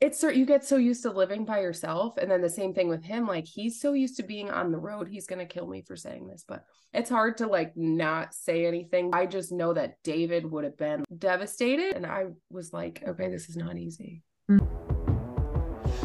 [0.00, 2.88] it's so you get so used to living by yourself and then the same thing
[2.88, 5.66] with him like he's so used to being on the road he's going to kill
[5.66, 9.72] me for saying this but it's hard to like not say anything i just know
[9.72, 14.22] that david would have been devastated and i was like okay this is not easy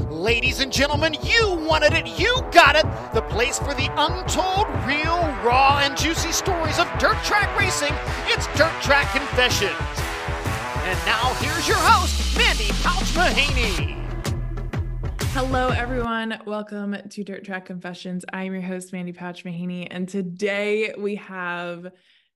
[0.09, 2.85] Ladies and gentlemen, you wanted it, you got it.
[3.13, 7.93] The place for the untold, real, raw, and juicy stories of dirt track racing.
[8.27, 10.08] It's Dirt Track Confessions.
[10.89, 13.95] And now here's your host, Mandy Pouch Mahaney.
[15.33, 16.41] Hello, everyone.
[16.47, 18.25] Welcome to Dirt Track Confessions.
[18.33, 21.91] I'm your host, Mandy Pouch Mahaney, and today we have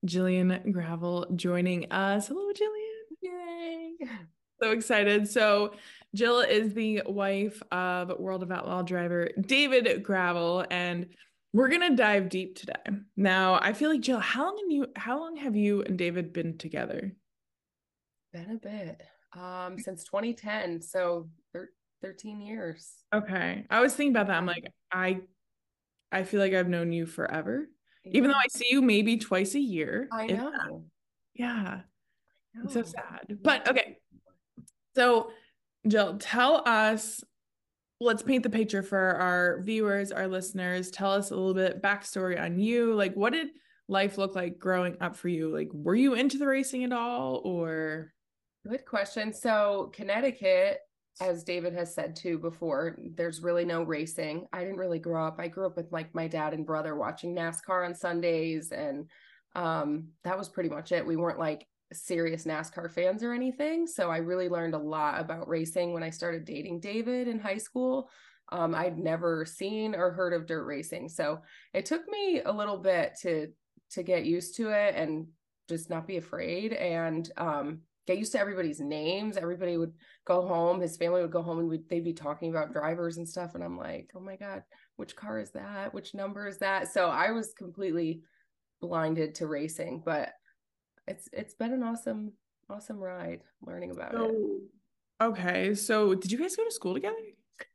[0.06, 2.28] Jillian Gravel joining us.
[2.28, 3.18] Hello, Jillian.
[3.23, 4.08] Yay.
[4.62, 5.28] So excited.
[5.28, 5.73] So,
[6.14, 11.08] Jill is the wife of World of Outlaw driver David Gravel, and
[11.54, 12.84] we're gonna dive deep today.
[13.17, 16.60] Now, I feel like Jill, how long you how long have you and David been
[16.60, 17.16] together?
[18.34, 19.02] Been a bit.
[19.39, 21.70] Um, since 2010, so thir-
[22.02, 22.92] 13 years.
[23.14, 23.66] Okay.
[23.70, 24.38] I was thinking about that.
[24.38, 25.22] I'm like, I
[26.12, 27.67] I feel like I've known you forever.
[28.04, 28.11] Yeah.
[28.17, 30.08] Even though I see you maybe twice a year.
[30.11, 30.84] I know.
[31.34, 31.81] Yeah.
[31.81, 32.64] I know.
[32.66, 33.38] It's so sad.
[33.42, 33.98] But okay.
[34.95, 35.31] So
[35.88, 37.23] Jill, tell us
[38.00, 40.92] let's paint the picture for our viewers, our listeners.
[40.92, 42.94] Tell us a little bit backstory on you.
[42.94, 43.48] Like, what did
[43.88, 45.56] life look like growing up for you?
[45.56, 48.14] Like, were you into the racing at all, or
[48.67, 49.33] Good question.
[49.33, 50.80] So, Connecticut,
[51.19, 54.47] as David has said too before, there's really no racing.
[54.53, 55.36] I didn't really grow up.
[55.38, 59.09] I grew up with like my dad and brother watching NASCAR on Sundays, and
[59.54, 61.05] um, that was pretty much it.
[61.05, 63.86] We weren't like serious NASCAR fans or anything.
[63.86, 67.58] So, I really learned a lot about racing when I started dating David in high
[67.58, 68.09] school.
[68.49, 71.09] Um, I'd never seen or heard of dirt racing.
[71.09, 71.42] So,
[71.73, 73.49] it took me a little bit to
[73.92, 75.27] to get used to it and
[75.67, 76.71] just not be afraid.
[76.71, 79.37] And um, get used to everybody's names.
[79.37, 79.93] Everybody would
[80.25, 83.27] go home, his family would go home and we'd, they'd be talking about drivers and
[83.27, 83.55] stuff.
[83.55, 84.64] And I'm like, oh my God,
[84.95, 85.93] which car is that?
[85.93, 86.91] Which number is that?
[86.91, 88.21] So I was completely
[88.81, 90.30] blinded to racing, but
[91.08, 92.33] it's it's been an awesome,
[92.69, 94.35] awesome ride learning about so, it.
[95.23, 95.75] Okay.
[95.75, 97.15] So did you guys go to school together?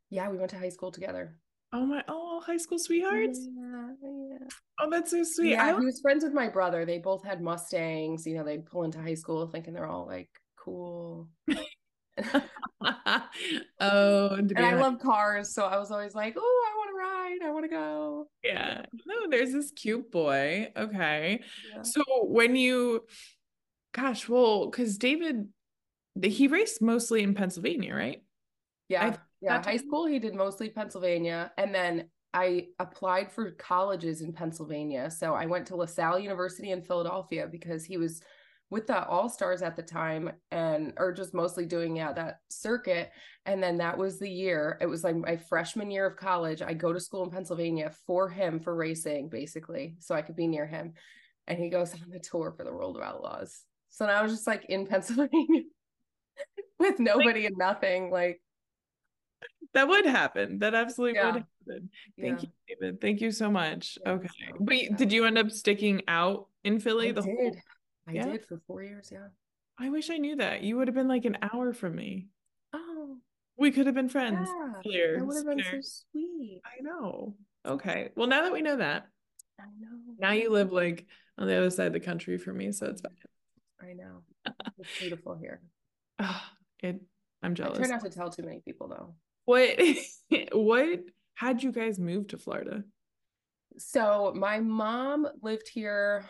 [0.09, 1.35] Yeah, we went to high school together.
[1.71, 3.39] Oh my oh high school sweethearts.
[3.41, 4.47] Yeah, yeah.
[4.79, 5.51] Oh, that's so sweet.
[5.51, 6.85] Yeah, I he was friends with my brother.
[6.85, 8.25] They both had Mustangs.
[8.25, 11.29] You know, they'd pull into high school thinking they're all like cool.
[13.79, 17.47] oh, and I love cars, so I was always like, "Oh, I want to ride.
[17.47, 18.85] I want to go." Yeah.
[19.05, 20.71] No, there's this cute boy.
[20.75, 21.41] Okay.
[21.75, 21.81] Yeah.
[21.83, 23.05] So when you,
[23.93, 25.49] gosh, well, because David,
[26.21, 28.21] he raced mostly in Pennsylvania, right?
[28.87, 29.17] Yeah.
[29.41, 35.09] Yeah, high school he did mostly Pennsylvania, and then I applied for colleges in Pennsylvania.
[35.09, 38.21] So I went to LaSalle University in Philadelphia because he was
[38.69, 43.11] with the All Stars at the time, and or just mostly doing yeah that circuit.
[43.45, 44.77] And then that was the year.
[44.81, 46.61] It was like my freshman year of college.
[46.61, 50.47] I go to school in Pennsylvania for him for racing, basically, so I could be
[50.47, 50.93] near him.
[51.47, 53.63] And he goes on the tour for the World of Outlaws.
[53.89, 55.63] So now I was just like in Pennsylvania
[56.77, 58.39] with nobody and nothing, like
[59.73, 60.59] that would happen.
[60.59, 61.25] That absolutely yeah.
[61.25, 61.89] would happen.
[62.19, 62.49] Thank yeah.
[62.67, 63.01] you, David.
[63.01, 63.97] Thank you so much.
[64.03, 64.27] Yeah, okay.
[64.27, 67.35] So, but did you end up sticking out in Philly I the did.
[67.35, 67.55] whole
[68.07, 69.27] I did for four years, yeah.
[69.79, 70.63] I wish I knew that.
[70.63, 72.27] You would have been like an hour from me.
[72.73, 73.17] Oh.
[73.57, 74.49] We could have been friends.
[74.83, 76.61] Yeah, that would have been so sweet.
[76.65, 77.35] I know.
[77.65, 78.09] Okay.
[78.15, 79.07] Well, now that we know that,
[79.59, 80.15] I know.
[80.17, 81.05] Now you live like
[81.37, 83.89] on the other side of the country for me, so it's fine.
[83.89, 84.23] I know.
[84.79, 85.61] It's beautiful here.
[86.81, 87.01] It.
[87.43, 87.77] I'm jealous.
[87.77, 89.13] I try not to tell too many people though.
[89.49, 89.79] What
[90.51, 90.99] what
[91.33, 92.83] how'd you guys move to Florida?
[93.79, 96.29] So my mom lived here.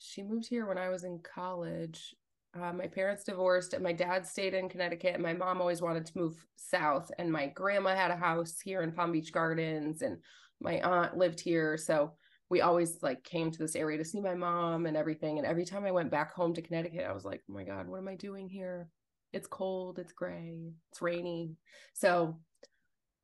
[0.00, 2.16] She moved here when I was in college.
[2.60, 5.14] Uh, my parents divorced and my dad stayed in Connecticut.
[5.14, 7.12] And my mom always wanted to move south.
[7.20, 10.18] And my grandma had a house here in Palm Beach Gardens, and
[10.60, 11.76] my aunt lived here.
[11.76, 12.14] So
[12.50, 15.38] we always like came to this area to see my mom and everything.
[15.38, 17.86] And every time I went back home to Connecticut, I was like, oh my God,
[17.86, 18.88] what am I doing here?
[19.32, 21.52] It's cold, it's gray, it's rainy.
[21.92, 22.40] So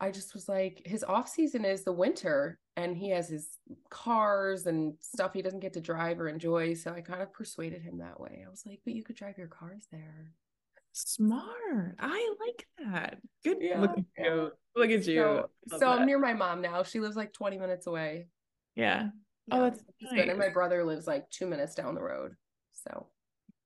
[0.04, 3.58] I just was like, his off season is the winter, and he has his
[3.88, 6.74] cars and stuff he doesn't get to drive or enjoy.
[6.74, 8.44] So I kind of persuaded him that way.
[8.46, 10.32] I was like, but you could drive your cars there.
[10.92, 11.96] Smart.
[11.98, 13.18] I like that.
[13.42, 13.58] Good.
[13.60, 14.50] Yeah, Look at you.
[14.76, 15.44] Look at you.
[15.68, 16.82] So, so I'm near my mom now.
[16.82, 18.28] She lives like 20 minutes away.
[18.76, 19.08] Yeah.
[19.50, 20.28] Oh, Yeah, that's which is good.
[20.28, 22.34] And my brother lives like two minutes down the road.
[22.72, 23.06] So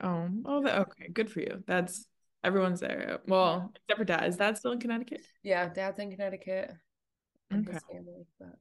[0.00, 1.08] Oh, oh, okay.
[1.12, 1.64] Good for you.
[1.66, 2.06] That's
[2.44, 3.18] everyone's there.
[3.26, 4.28] Well, except for dad.
[4.28, 5.20] Is dad still in Connecticut?
[5.42, 6.72] yeah, dad's in Connecticut
[7.52, 7.78] Okay.
[7.92, 8.26] family.
[8.38, 8.56] But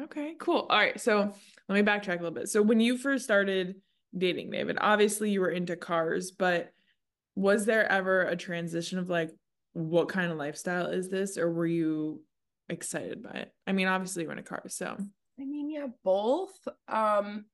[0.00, 0.66] Okay, cool.
[0.70, 1.00] All right.
[1.00, 1.32] So
[1.68, 2.48] let me backtrack a little bit.
[2.48, 3.76] So when you first started
[4.16, 6.70] dating David, obviously you were into cars, but
[7.36, 9.30] was there ever a transition of like,
[9.72, 11.36] what kind of lifestyle is this?
[11.38, 12.22] Or were you
[12.68, 13.52] excited by it?
[13.66, 14.96] I mean, obviously you were in a car, so
[15.40, 16.56] I mean, yeah, both.
[16.88, 17.46] Um,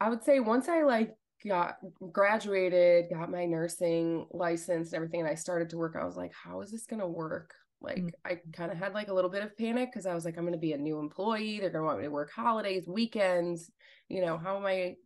[0.00, 1.14] I would say once I like
[1.46, 1.76] got
[2.12, 6.32] graduated, got my nursing license and everything, and I started to work, I was like,
[6.34, 7.54] how is this gonna work?
[7.80, 8.10] Like, Mm.
[8.26, 10.44] I kind of had like a little bit of panic because I was like, I'm
[10.44, 11.60] gonna be a new employee.
[11.60, 13.70] They're gonna want me to work holidays, weekends.
[14.08, 14.96] You know, how am I?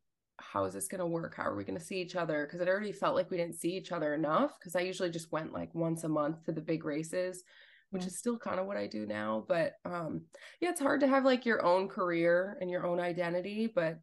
[0.40, 1.36] How is this gonna work?
[1.36, 2.44] How are we gonna see each other?
[2.46, 4.58] Because it already felt like we didn't see each other enough.
[4.58, 7.44] Because I usually just went like once a month to the big races,
[7.90, 9.44] which is still kind of what I do now.
[9.48, 10.22] But um,
[10.60, 14.00] yeah, it's hard to have like your own career and your own identity, but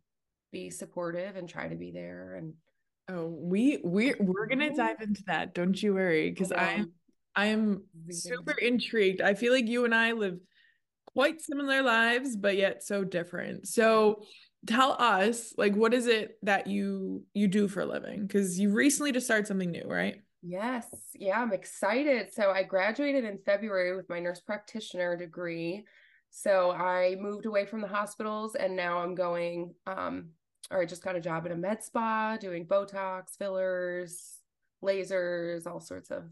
[0.51, 2.35] be supportive and try to be there.
[2.35, 2.53] And
[3.09, 4.75] oh, we we we're gonna Mhm.
[4.75, 5.53] dive into that.
[5.53, 6.91] Don't you worry, because I am
[7.35, 9.21] I am super intrigued.
[9.21, 10.39] I feel like you and I live
[11.07, 13.67] quite similar lives, but yet so different.
[13.67, 14.23] So
[14.67, 18.27] tell us, like, what is it that you you do for a living?
[18.27, 20.21] Because you recently just started something new, right?
[20.43, 22.33] Yes, yeah, I'm excited.
[22.33, 25.85] So I graduated in February with my nurse practitioner degree.
[26.31, 30.29] So I moved away from the hospitals and now I'm going um
[30.71, 34.37] or I just got a job at a med spa doing Botox, fillers,
[34.83, 36.23] lasers, all sorts of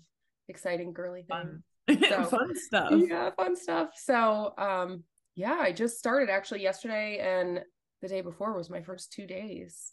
[0.48, 1.62] exciting girly things.
[1.88, 2.94] Fun, So- fun stuff.
[2.96, 5.04] yeah fun stuff so um
[5.36, 7.62] yeah i just started actually yesterday and
[8.04, 9.92] the day before was my first two days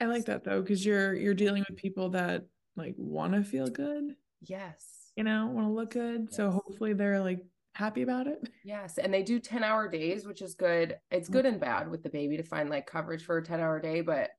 [0.00, 2.44] I like that though, because you're you're dealing with people that
[2.76, 4.84] like want to feel good, yes
[5.16, 6.30] you know, want to look good.
[6.34, 7.40] So hopefully they're like
[7.76, 8.48] happy about it.
[8.64, 12.02] yes and they do 10 hour days which is good it's good and bad with
[12.02, 14.30] the baby to find like coverage for a 10 hour day but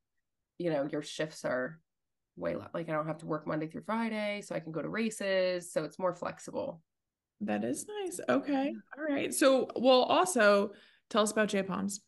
[0.58, 1.80] you know your shifts are
[2.36, 4.82] way less like i don't have to work monday through friday so i can go
[4.82, 6.82] to races so it's more flexible
[7.42, 8.20] That is nice.
[8.28, 8.74] Okay.
[8.98, 9.32] All right.
[9.32, 10.72] So, well, also
[11.12, 12.02] tell us about J Palms.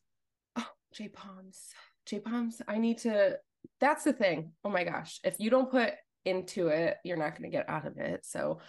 [0.55, 1.59] Oh, J Palms.
[2.07, 2.63] J Palms.
[2.67, 3.37] I need to.
[3.79, 4.53] That's the thing.
[4.63, 5.19] Oh my gosh.
[5.23, 5.91] If you don't put
[6.25, 8.25] into it, you're not going to get out of it.
[8.25, 8.59] So,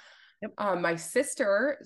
[0.42, 0.52] Yep.
[0.58, 1.78] um, my sister,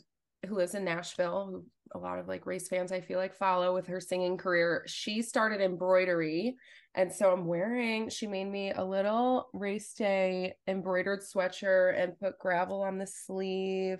[0.46, 1.64] who lives in Nashville, who
[1.94, 5.22] a lot of like race fans I feel like follow with her singing career, she
[5.22, 6.56] started embroidery.
[6.96, 12.38] And so I'm wearing, she made me a little race day embroidered sweatshirt and put
[12.38, 13.98] gravel on the sleeve.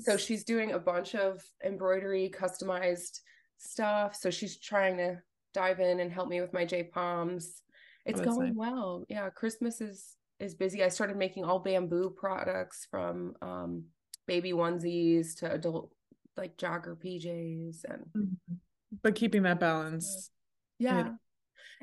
[0.00, 3.20] So she's doing a bunch of embroidery, customized
[3.58, 4.16] stuff.
[4.16, 5.18] So she's trying to
[5.54, 7.62] dive in and help me with my J Palms.
[8.06, 8.56] It's Oh, going nice.
[8.56, 9.04] well.
[9.08, 10.82] Yeah, Christmas is is busy.
[10.82, 13.84] I started making all bamboo products from um
[14.30, 15.90] baby onesies to adult
[16.36, 18.58] like jogger PJs and Mhm.
[19.02, 20.30] But keeping that balance.
[20.78, 21.14] yeah.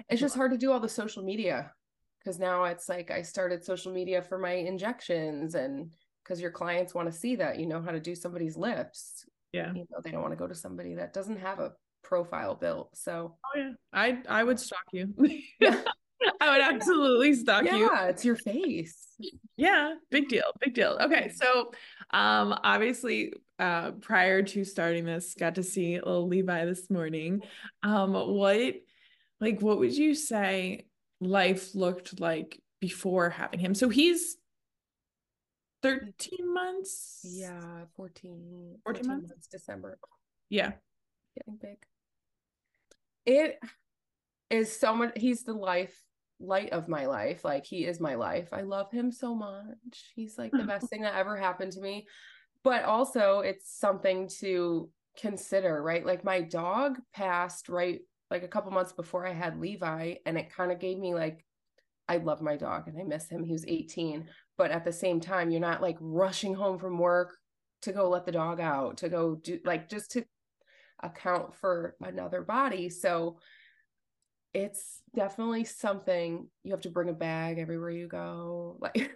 [0.10, 1.74] It's just hard to do all the social media
[2.20, 6.94] because now it's like I started social media for my injections and because your clients
[6.96, 9.74] want to see that you know how to do somebody's lips Yeah.
[9.74, 11.74] you know they don't want to go to somebody that doesn't have a
[12.04, 13.14] profile built so
[13.46, 13.74] Oh yeah.
[13.92, 15.06] I I would stalk you.
[16.42, 17.78] I would absolutely stalk you.
[17.86, 18.96] yeah it's your face
[19.58, 20.94] Yeah, big deal, big deal.
[21.02, 21.72] Okay, so
[22.12, 27.42] um obviously uh prior to starting this, got to see little Levi this morning.
[27.84, 28.76] Um what
[29.40, 30.86] like what would you say
[31.20, 33.74] life looked like before having him?
[33.76, 34.38] So he's
[35.84, 37.22] 13 months?
[37.24, 39.48] yeah 14 14 months?
[39.52, 40.00] december
[40.50, 40.72] Yeah.
[41.36, 41.78] getting big
[43.26, 43.60] it
[44.50, 45.96] is so much he's the life
[46.40, 48.50] light of my life like he is my life.
[48.52, 50.12] I love him so much.
[50.16, 52.08] He's like the best thing that ever happened to me.
[52.64, 54.90] But also it's something to
[55.20, 56.06] consider right?
[56.06, 60.54] Like my dog passed right like a couple months before i had levi and it
[60.54, 61.46] kind of gave me like
[62.10, 63.42] i love my dog and i miss him.
[63.42, 64.28] He was 18
[64.58, 67.38] but at the same time you're not like rushing home from work
[67.84, 70.26] to go let the dog out to go do like just to
[71.04, 72.90] account for another body.
[72.90, 73.38] So
[74.54, 78.78] it's definitely something you have to bring a bag everywhere you go.
[78.82, 79.12] Like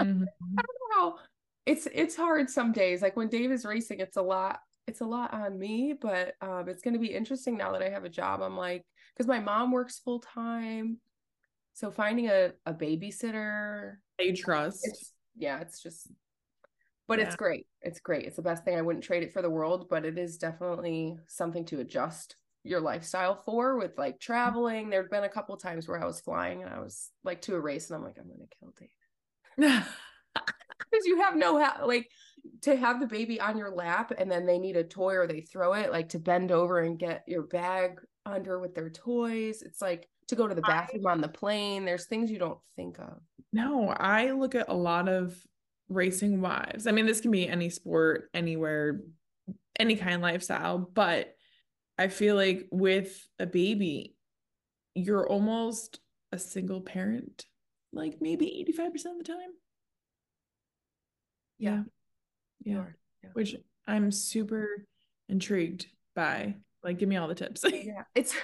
[0.00, 0.26] Mhm.
[0.58, 1.18] I don't know how
[1.66, 3.00] it's it's hard some days.
[3.00, 6.68] Like when Dave is racing, it's a lot, it's a lot on me, but um
[6.68, 8.42] it's gonna be interesting now that I have a job.
[8.42, 10.98] I'm like, because my mom works full time.
[11.74, 14.80] So finding a, a babysitter, That trust.
[14.84, 16.08] it's yeah, it's just
[17.06, 17.66] but it's great.
[17.82, 18.24] It's great.
[18.24, 18.76] It's the best thing.
[18.76, 22.80] I wouldn't trade it for the world, but it is definitely something to adjust your
[22.80, 24.32] lifestyle for with like mm-hmm.
[24.32, 24.90] traveling.
[24.90, 27.60] There'd been a couple times where I was flying and I was like to a
[27.60, 29.84] race and I'm like, I'm gonna kill Dave.
[30.90, 32.08] because you have no ha- like
[32.62, 35.42] to have the baby on your lap and then they need a toy or they
[35.42, 39.62] throw it like to bend over and get your bag under with their toys.
[39.62, 41.84] It's like to go to the bathroom I, on the plane.
[41.84, 43.20] There's things you don't think of.
[43.52, 45.36] No i look at a lot of
[45.90, 46.86] racing wives.
[46.86, 49.00] I mean this can be any sport anywhere
[49.78, 51.33] any kind of lifestyle but
[51.98, 54.14] i feel like with a baby
[54.94, 56.00] you're almost
[56.32, 57.46] a single parent
[57.92, 59.50] like maybe 85% of the time
[61.58, 61.82] yeah
[62.64, 62.84] yeah.
[63.22, 63.30] yeah.
[63.34, 64.86] Which I'm super
[65.28, 66.56] intrigued by.
[66.82, 67.64] Like, give me all the tips.
[67.72, 68.02] yeah.
[68.14, 68.34] It's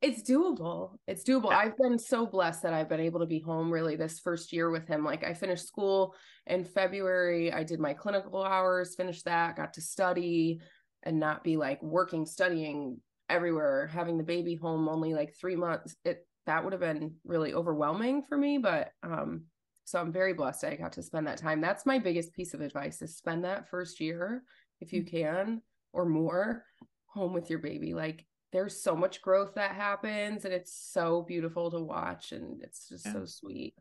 [0.00, 0.96] it's doable.
[1.06, 1.52] It's doable.
[1.52, 4.70] I've been so blessed that I've been able to be home really this first year
[4.70, 5.04] with him.
[5.04, 6.14] Like I finished school
[6.46, 7.52] in February.
[7.52, 10.60] I did my clinical hours, finished that, got to study
[11.02, 15.94] and not be like working, studying everywhere, having the baby home only like three months.
[16.04, 18.58] It that would have been really overwhelming for me.
[18.58, 19.44] But um
[19.84, 21.60] so I'm very blessed I got to spend that time.
[21.60, 24.42] That's my biggest piece of advice is spend that first year
[24.80, 26.64] if you can or more
[27.06, 27.94] home with your baby.
[27.94, 32.88] Like there's so much growth that happens and it's so beautiful to watch and it's
[32.88, 33.12] just yeah.
[33.12, 33.74] so sweet.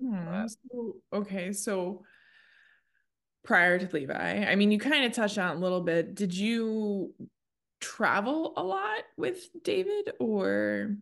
[0.00, 0.46] Hmm.
[0.46, 2.02] So, okay, so
[3.46, 6.14] prior to Levi, I mean, you kind of touched on a little bit.
[6.14, 7.14] Did you
[7.80, 10.96] travel a lot with David or?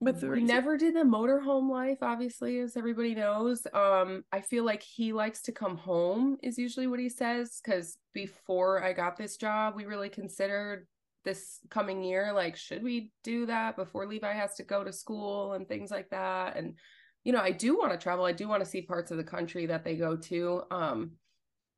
[0.00, 4.64] with the we never did the motorhome life obviously as everybody knows um i feel
[4.64, 9.16] like he likes to come home is usually what he says because before i got
[9.16, 10.86] this job we really considered
[11.24, 15.54] this coming year like should we do that before levi has to go to school
[15.54, 16.74] and things like that and
[17.24, 19.24] you know i do want to travel i do want to see parts of the
[19.24, 21.10] country that they go to um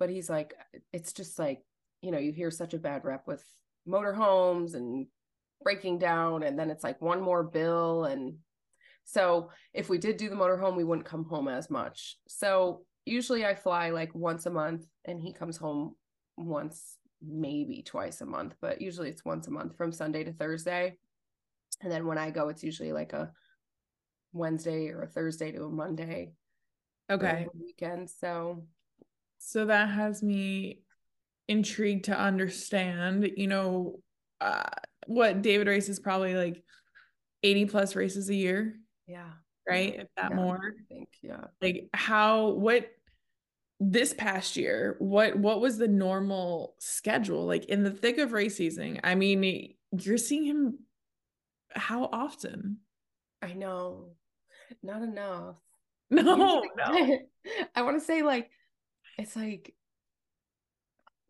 [0.01, 0.55] but he's like
[0.93, 1.63] it's just like
[2.03, 3.45] you know you hear such a bad rep with
[3.87, 5.07] motorhomes and
[5.63, 8.35] breaking down and then it's like one more bill and
[9.05, 12.17] so if we did do the motorhome we wouldn't come home as much.
[12.27, 15.95] So usually i fly like once a month and he comes home
[16.37, 20.97] once maybe twice a month but usually it's once a month from sunday to thursday.
[21.83, 23.33] And then when i go it's usually like a
[24.33, 26.33] wednesday or a thursday to a monday
[27.11, 27.47] uh, okay.
[27.59, 28.09] weekend.
[28.09, 28.65] So
[29.43, 30.81] so that has me
[31.49, 33.99] intrigued to understand you know
[34.41, 34.63] uh
[35.07, 36.63] what David races probably like
[37.43, 38.77] 80 plus races a year.
[39.07, 39.31] Yeah.
[39.69, 39.97] Right.
[39.97, 40.75] If that yeah, more.
[40.79, 41.45] I think, yeah.
[41.61, 42.91] Like how, what,
[43.79, 47.47] this past year, what, what was the normal schedule?
[47.47, 50.79] Like in the thick of race season, I mean, you're seeing him
[51.71, 52.79] how often?
[53.43, 54.11] I know.
[54.83, 55.57] Not enough.
[56.13, 57.19] No, no.
[57.77, 58.51] I want to say like,
[59.21, 59.75] it's like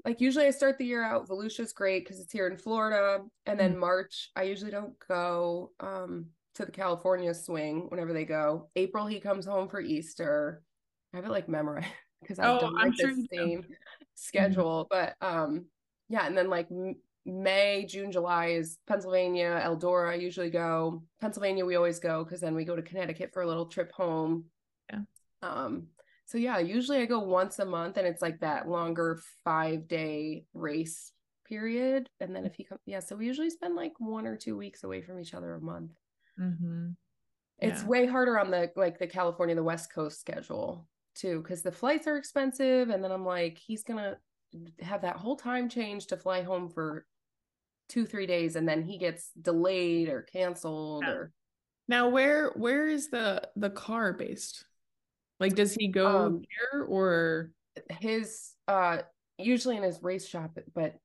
[0.04, 1.28] like usually I start the year out.
[1.28, 3.80] Volusia's great because it's here in Florida, and then mm-hmm.
[3.80, 8.70] March I usually don't go um, to the California swing whenever they go.
[8.76, 10.62] April he comes home for Easter.
[11.12, 11.88] I have it like memorized
[12.22, 13.66] because I've oh, done like I'm the sure same
[14.14, 14.88] schedule.
[14.90, 15.10] Mm-hmm.
[15.20, 15.66] But um,
[16.08, 16.68] yeah, and then like
[17.26, 20.10] May, June, July is Pennsylvania, Eldora.
[20.10, 21.66] I usually go Pennsylvania.
[21.66, 24.44] We always go because then we go to Connecticut for a little trip home.
[24.90, 25.00] Yeah.
[25.42, 25.88] Um,
[26.30, 30.44] so yeah, usually I go once a month and it's like that longer five day
[30.54, 31.10] race
[31.44, 32.08] period.
[32.20, 34.84] And then if he comes, yeah, so we usually spend like one or two weeks
[34.84, 35.90] away from each other a month.
[36.40, 36.90] Mm-hmm.
[37.60, 37.68] Yeah.
[37.68, 41.72] It's way harder on the like the California, the West Coast schedule too, because the
[41.72, 42.90] flights are expensive.
[42.90, 44.16] And then I'm like, he's gonna
[44.80, 47.06] have that whole time change to fly home for
[47.88, 51.10] two, three days, and then he gets delayed or canceled yeah.
[51.10, 51.32] or
[51.88, 54.64] now where where is the the car based?
[55.40, 56.42] Like, does he go um,
[56.72, 57.50] there or
[58.00, 58.98] his uh
[59.38, 60.96] usually in his race shop, but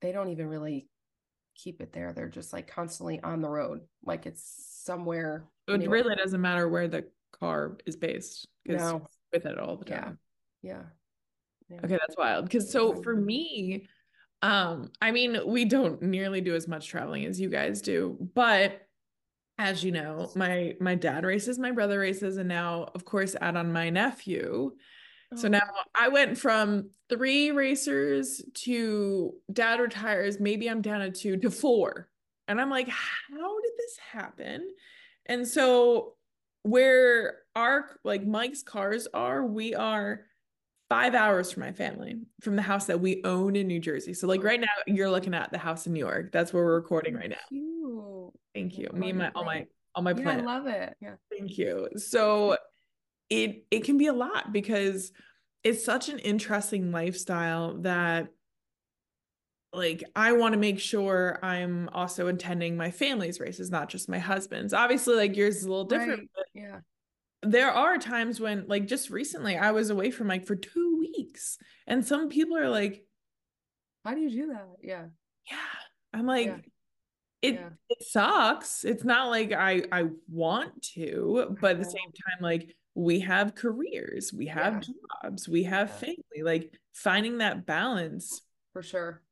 [0.00, 0.88] they don't even really
[1.54, 2.12] keep it there.
[2.12, 4.42] They're just like constantly on the road, like it's
[4.84, 5.44] somewhere.
[5.68, 9.06] It really doesn't matter where the car is based because no.
[9.32, 10.18] with it all the time.
[10.62, 10.70] Yeah.
[10.72, 10.82] yeah.
[11.68, 11.80] Yeah.
[11.84, 12.44] Okay, that's wild.
[12.44, 13.88] Because so for me,
[14.42, 18.82] um, I mean, we don't nearly do as much traveling as you guys do, but
[19.62, 23.56] as you know, my my dad races, my brother races, and now, of course, add
[23.56, 24.72] on my nephew.
[25.36, 25.50] So oh.
[25.50, 30.40] now I went from three racers to dad retires.
[30.40, 32.08] Maybe I'm down to two to four.
[32.48, 34.68] And I'm like, how did this happen?
[35.26, 36.14] And so
[36.64, 40.22] where our like Mike's cars are, we are
[40.88, 44.12] five hours from my family from the house that we own in New Jersey.
[44.12, 44.44] So like oh.
[44.44, 46.32] right now you're looking at the house in New York.
[46.32, 47.71] That's where we're recording right now.
[48.54, 48.88] Thank you.
[48.92, 50.94] Me and my all my all my yeah, I love it.
[51.00, 51.14] Yeah.
[51.30, 51.88] Thank you.
[51.96, 52.56] So
[53.30, 55.12] it it can be a lot because
[55.64, 58.28] it's such an interesting lifestyle that
[59.72, 64.18] like I want to make sure I'm also attending my family's races, not just my
[64.18, 64.74] husband's.
[64.74, 66.28] Obviously, like yours is a little different, right.
[66.34, 66.78] but yeah.
[67.42, 71.58] there are times when like just recently I was away from like for two weeks.
[71.86, 73.04] And some people are like,
[74.04, 74.66] How do you do that?
[74.82, 75.06] Yeah.
[75.50, 75.56] Yeah.
[76.12, 76.56] I'm like, Yeah.
[77.42, 77.70] It Yeah.
[77.88, 78.84] it sucks.
[78.84, 81.90] It's not like I I want to, but at the uh-huh.
[81.90, 84.84] same time, like we have careers, we have
[85.22, 85.96] jobs, we have Yeah.
[85.96, 86.42] family.
[86.42, 88.42] Like finding that balance.
[88.72, 89.22] for sure.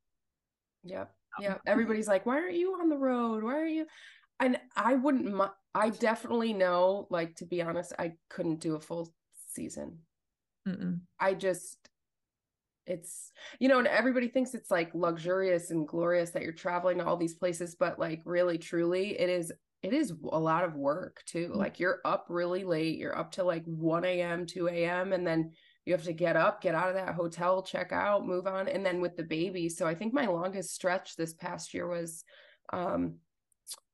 [0.83, 1.11] Yep.
[1.37, 1.61] Um, yep.
[1.65, 3.43] Everybody's like, why aren't you on the road?
[3.43, 3.87] Why are you?
[4.39, 5.39] And I wouldn't,
[5.73, 9.13] I definitely know, like, to be honest, I couldn't do a full
[9.53, 9.99] season.
[10.67, 11.01] Mm-mm.
[11.19, 11.77] I just,
[12.85, 17.05] it's, you know, and everybody thinks it's like luxurious and glorious that you're traveling to
[17.05, 19.51] all these places, but like, really, truly, it is.
[19.83, 21.49] It is a lot of work too.
[21.49, 21.55] Mhm.
[21.55, 22.99] Like you're up really late.
[22.99, 25.11] You're up to like 1 a.m., 2 a.m.
[25.11, 25.53] And then
[25.85, 28.85] you have to get up, get out of that hotel, check out, move on, and
[28.85, 29.69] then with the baby.
[29.69, 32.23] So I think my longest stretch this past year was
[32.71, 33.15] um,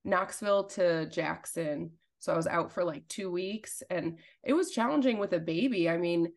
[0.03, 1.91] Knoxville to Jackson.
[2.20, 5.89] So I was out for like two weeks, and it was challenging with a baby.
[5.89, 6.34] I mean,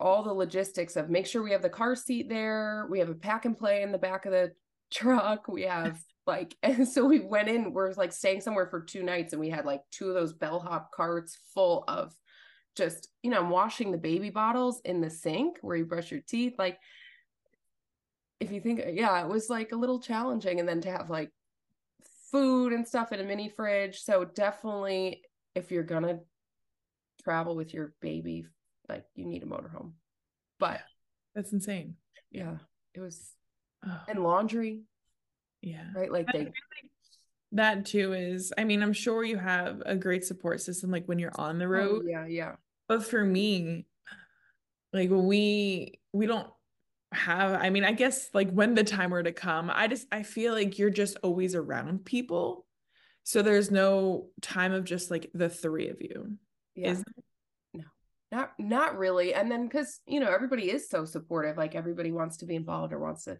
[0.00, 3.14] all the logistics of make sure we have the car seat there, we have a
[3.14, 4.52] pack and play in the back of the
[4.90, 7.72] truck, we have like, and so we went in.
[7.72, 10.90] We're like staying somewhere for two nights, and we had like two of those bellhop
[10.92, 12.12] carts full of
[12.76, 16.20] just you know I'm washing the baby bottles in the sink where you brush your
[16.20, 16.78] teeth like
[18.38, 21.30] if you think yeah it was like a little challenging and then to have like
[22.30, 25.22] food and stuff in a mini fridge so definitely
[25.54, 26.20] if you're gonna
[27.22, 28.46] travel with your baby
[28.90, 29.92] like you need a motorhome
[30.58, 30.80] but
[31.34, 31.96] That's insane.
[32.30, 32.56] yeah
[32.94, 33.32] it was
[33.86, 34.82] Oh, and laundry
[35.62, 35.84] yeah.
[35.96, 36.52] right like they
[37.52, 41.18] that too is, I mean, I'm sure you have a great support system like when
[41.18, 42.04] you're on the oh, road.
[42.08, 42.52] yeah yeah
[42.88, 43.86] But for me,
[44.92, 46.46] like we we don't
[47.12, 50.22] have, I mean, I guess like when the time were to come, I just I
[50.22, 52.66] feel like you're just always around people.
[53.24, 56.36] So there's no time of just like the three of you.
[56.76, 57.04] yeah Is
[58.32, 62.36] not not really and then because you know everybody is so supportive like everybody wants
[62.36, 63.36] to be involved or wants to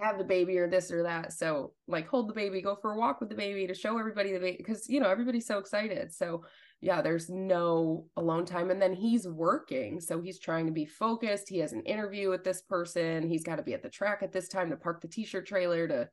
[0.00, 2.98] have the baby or this or that so like hold the baby go for a
[2.98, 6.12] walk with the baby to show everybody the baby because you know everybody's so excited
[6.12, 6.42] so
[6.80, 11.48] yeah there's no alone time and then he's working so he's trying to be focused
[11.48, 14.32] he has an interview with this person he's got to be at the track at
[14.32, 16.08] this time to park the t-shirt trailer to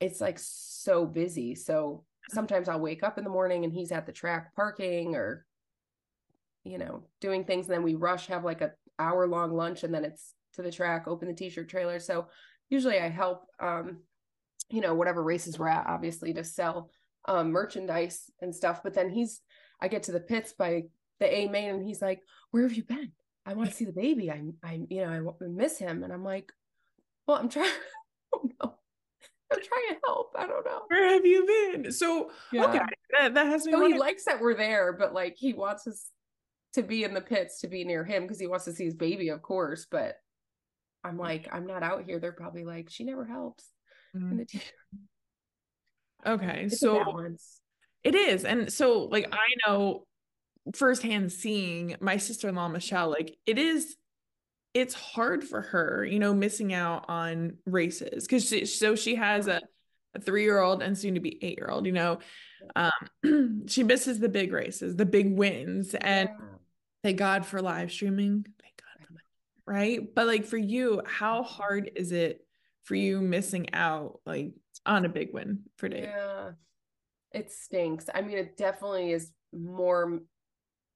[0.00, 4.04] it's like so busy so sometimes i'll wake up in the morning and he's at
[4.04, 5.45] the track parking or
[6.66, 7.66] you know, doing things.
[7.66, 10.72] And then we rush, have like a hour long lunch, and then it's to the
[10.72, 12.00] track, open the t-shirt trailer.
[12.00, 12.26] So
[12.68, 13.98] usually I help, um,
[14.70, 16.90] you know, whatever races we're at, obviously to sell
[17.26, 18.82] um, merchandise and stuff.
[18.82, 19.40] But then he's,
[19.80, 20.84] I get to the pits by
[21.20, 23.12] the A main, and he's like, "Where have you been?
[23.44, 24.30] I want to see the baby.
[24.30, 26.50] I, I, you know, I miss him." And I'm like,
[27.26, 27.70] "Well, I'm trying.
[28.34, 28.74] no.
[29.52, 30.32] I'm trying to help.
[30.36, 31.92] I don't know." where have you been?
[31.92, 32.80] So okay,
[33.18, 36.10] that, that has me So he likes that we're there, but like he wants us
[36.76, 38.94] to be in the pits to be near him because he wants to see his
[38.94, 39.86] baby, of course.
[39.90, 40.16] But
[41.04, 42.18] I'm like, I'm not out here.
[42.18, 43.66] They're probably like, she never helps.
[44.14, 44.60] in Mm, the t-
[46.26, 47.02] Okay, It's so.
[48.04, 48.44] It is.
[48.44, 50.06] And so like I know
[50.74, 53.96] firsthand seeing my sister-in-law Michelle, like it is
[54.74, 59.48] it's hard for her, you know, missing out on races because she, so she has
[59.48, 59.60] a,
[60.14, 62.18] a three-year-old and soon to be eight-year-old, you know.
[62.74, 66.55] Um she misses the big races, the big wins, and Yeah.
[67.02, 68.44] Thank God for live streaming.
[68.60, 69.14] Thank God for.
[69.66, 70.14] Right.
[70.14, 72.40] But like for you, how hard is it
[72.84, 74.52] for you missing out like
[74.84, 76.04] on a big win for Dave?
[76.04, 76.50] Yeah.
[77.32, 78.06] It stinks.
[78.14, 80.20] I mean, it definitely is more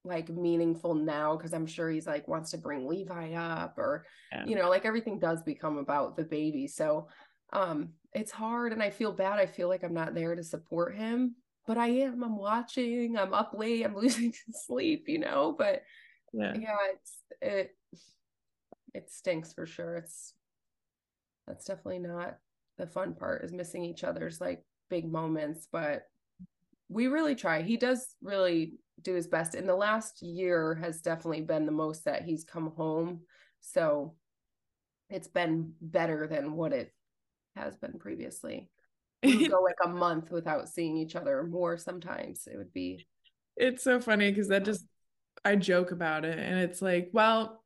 [0.05, 4.47] like meaningful now because I'm sure he's like wants to bring Levi up or Yeah.
[4.47, 6.67] you know, like everything does become about the baby.
[6.67, 7.09] So
[7.53, 9.39] um it's hard and I feel bad.
[9.39, 11.35] I feel like I'm not there to support him,
[11.67, 12.23] but I am.
[12.23, 13.17] I'm watching.
[13.17, 13.85] I'm up late.
[13.85, 15.83] I'm losing sleep, you know, but
[16.33, 16.55] Yeah.
[16.57, 17.77] yeah, it's it
[18.95, 19.97] it stinks for sure.
[19.97, 20.35] It's
[21.47, 22.37] that's definitely not
[22.79, 26.05] the fun part is missing each other's like big moments, but
[26.89, 27.63] we really try.
[27.63, 29.55] He does really do his best.
[29.55, 33.21] And the last year has definitely been the most that he's come home.
[33.61, 34.15] So
[35.09, 36.93] it's been better than what it
[37.55, 38.69] has been previously.
[39.23, 42.47] We go like a month without seeing each other more sometimes.
[42.51, 43.07] It would be
[43.57, 44.67] It's so funny because that oh.
[44.67, 44.87] just
[45.45, 47.63] I joke about it and it's like, well,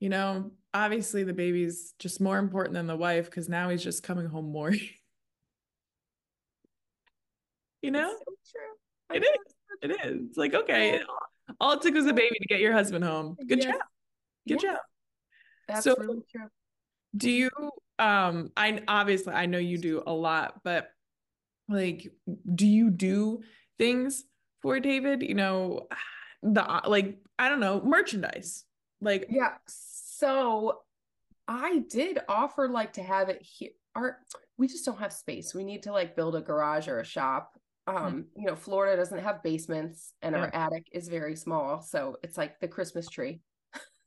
[0.00, 4.02] you know, obviously the baby's just more important than the wife because now he's just
[4.02, 4.72] coming home more.
[7.82, 8.20] you know, it's
[8.52, 9.16] so true.
[9.16, 9.54] It is.
[9.82, 10.20] it is.
[10.28, 11.00] It's like, okay,
[11.60, 13.36] all it took was a baby to get your husband home.
[13.48, 13.72] Good Yes.
[13.72, 13.80] job.
[14.46, 14.78] Good Yes, job.
[15.68, 16.48] That's So- really true.
[17.16, 17.50] Do you
[17.98, 20.90] um I obviously I know you do a lot, but
[21.68, 22.10] like
[22.54, 23.42] do you do
[23.78, 24.24] things
[24.62, 25.22] for David?
[25.22, 25.88] You know,
[26.42, 28.64] the like I don't know merchandise.
[29.00, 30.80] Like yeah, so
[31.46, 33.70] I did offer like to have it here.
[33.94, 34.18] Our
[34.56, 35.54] we just don't have space.
[35.54, 37.56] We need to like build a garage or a shop.
[37.86, 38.20] Um, mm-hmm.
[38.40, 40.42] you know, Florida doesn't have basements and yeah.
[40.42, 43.40] our attic is very small, so it's like the Christmas tree.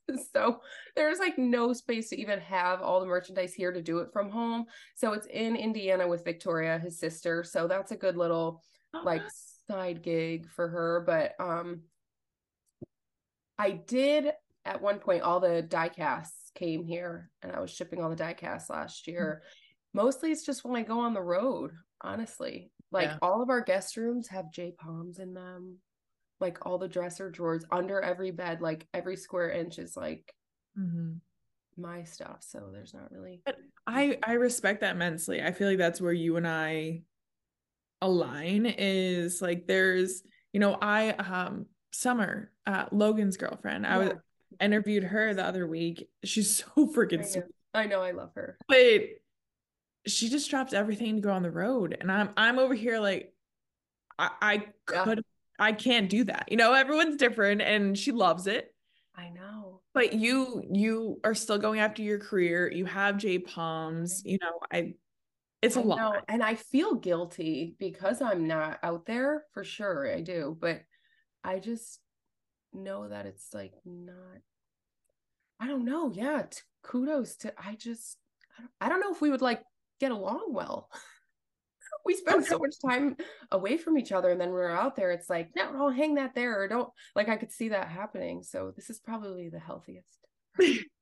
[0.34, 0.60] so
[0.96, 4.30] there's like no space to even have all the merchandise here to do it from
[4.30, 4.66] home.
[4.94, 7.44] So it's in Indiana with Victoria, his sister.
[7.44, 8.62] So that's a good little
[9.04, 9.22] like
[9.68, 11.04] side gig for her.
[11.06, 11.82] But um
[13.58, 14.32] I did
[14.64, 18.16] at one point all the die casts came here and I was shipping all the
[18.16, 19.42] die casts last year.
[19.42, 20.04] Mm-hmm.
[20.04, 22.70] Mostly it's just when I go on the road, honestly.
[22.90, 23.18] Like yeah.
[23.22, 25.78] all of our guest rooms have J palms in them.
[26.42, 30.34] Like all the dresser drawers under every bed, like every square inch is like
[30.78, 31.12] mm-hmm.
[31.80, 32.38] my stuff.
[32.40, 35.42] So there's not really but I I respect that immensely.
[35.42, 37.02] I feel like that's where you and I
[38.02, 44.12] align is like there's you know I um Summer uh Logan's girlfriend I was
[44.60, 48.58] interviewed her the other week she's so freaking I sweet I know I love her
[48.66, 49.02] but
[50.06, 53.32] she just dropped everything to go on the road and I'm I'm over here like
[54.18, 55.24] I I could.
[55.62, 58.74] I can't do that you know everyone's different and she loves it
[59.16, 64.22] I know but you you are still going after your career you have J Palms
[64.24, 64.94] you know I
[65.62, 65.98] it's a I lot.
[65.98, 70.12] Know, and I feel guilty because I'm not out there for sure.
[70.12, 70.82] I do, but
[71.44, 72.00] I just
[72.72, 74.40] know that it's like not.
[75.60, 76.10] I don't know.
[76.12, 77.54] Yeah, t- kudos to.
[77.56, 78.18] I just.
[78.58, 79.62] I don't, I don't know if we would like
[80.00, 80.90] get along well.
[82.04, 83.16] we spend so much time
[83.50, 85.10] away from each other, and then we're out there.
[85.10, 86.90] It's like, no, don't hang that there, or don't.
[87.14, 88.42] Like I could see that happening.
[88.42, 90.26] So this is probably the healthiest.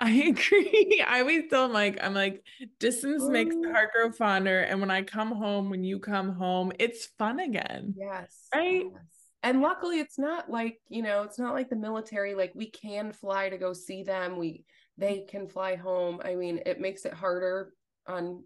[0.00, 1.04] I agree.
[1.06, 2.42] I always tell them like I'm like
[2.78, 4.12] distance makes the heart grow oh.
[4.12, 7.94] fonder, and when I come home, when you come home, it's fun again.
[7.96, 8.86] Yes, right.
[8.90, 9.02] Yes.
[9.42, 12.34] And luckily, it's not like you know, it's not like the military.
[12.34, 14.38] Like we can fly to go see them.
[14.38, 14.64] We
[14.96, 16.20] they can fly home.
[16.24, 17.72] I mean, it makes it harder
[18.06, 18.42] on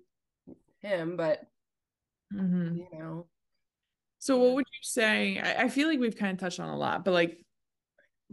[0.82, 1.40] him, but
[2.34, 2.76] mm-hmm.
[2.76, 3.26] you know.
[4.18, 5.38] So, what would you say?
[5.38, 7.38] I, I feel like we've kind of touched on a lot, but like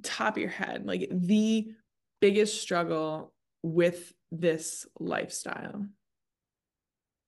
[0.04, 1.68] top of your head, like the
[2.22, 3.34] biggest struggle
[3.64, 5.86] with this lifestyle?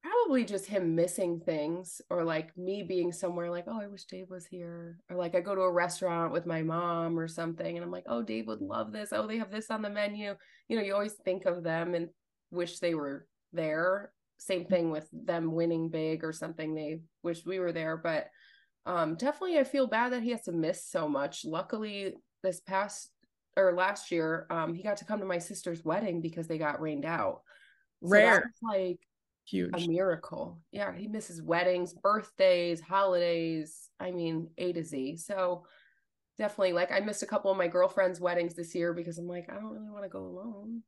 [0.04, 4.30] Probably just him missing things or like me being somewhere like, oh, I wish Dave
[4.30, 5.00] was here.
[5.10, 8.06] Or like I go to a restaurant with my mom or something and I'm like,
[8.08, 9.10] oh, Dave would love this.
[9.12, 10.36] Oh, they have this on the menu.
[10.68, 12.10] You know, you always think of them and
[12.52, 14.12] wish they were there.
[14.38, 16.74] Same thing with them winning big or something.
[16.74, 17.98] They wish we were there.
[17.98, 18.28] But
[18.86, 21.46] um, definitely, I feel bad that he has to miss so much.
[21.46, 23.10] Luckily, this past
[23.56, 26.82] or last year, um, he got to come to my sister's wedding because they got
[26.82, 27.41] rained out.
[28.04, 29.00] So Rare, like
[29.46, 30.60] huge, a miracle.
[30.72, 33.89] Yeah, he misses weddings, birthdays, holidays.
[34.00, 35.17] I mean, A to Z.
[35.17, 35.65] So
[36.38, 39.50] definitely, like, I missed a couple of my girlfriends' weddings this year because I'm like,
[39.50, 40.82] I don't really want to go alone.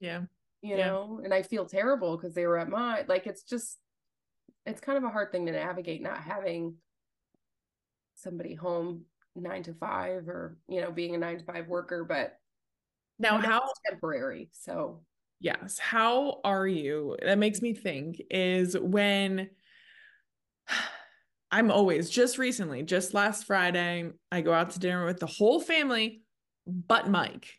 [0.00, 0.22] Yeah,
[0.66, 0.86] you yeah.
[0.86, 3.26] know, and I feel terrible because they were at my like.
[3.26, 3.78] It's just,
[4.64, 6.74] it's kind of a hard thing to navigate not having
[8.14, 9.04] somebody home
[9.36, 12.38] nine to five or you know being a nine to five worker but
[13.18, 15.00] now how temporary so
[15.40, 19.50] yes how are you that makes me think is when
[21.50, 25.60] i'm always just recently just last friday i go out to dinner with the whole
[25.60, 26.22] family
[26.66, 27.54] but mike.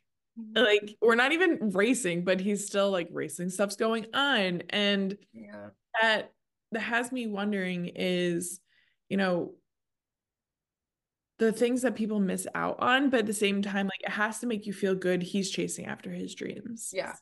[0.56, 4.62] Like we're not even racing but he's still like racing stuff's going on.
[4.70, 5.70] And yeah.
[6.02, 6.32] that
[6.72, 8.60] that has me wondering is
[9.10, 9.54] you know
[11.40, 14.40] the things that people miss out on but at the same time like it has
[14.40, 16.92] to make you feel good he's chasing after his dreams.
[16.94, 17.14] Yeah.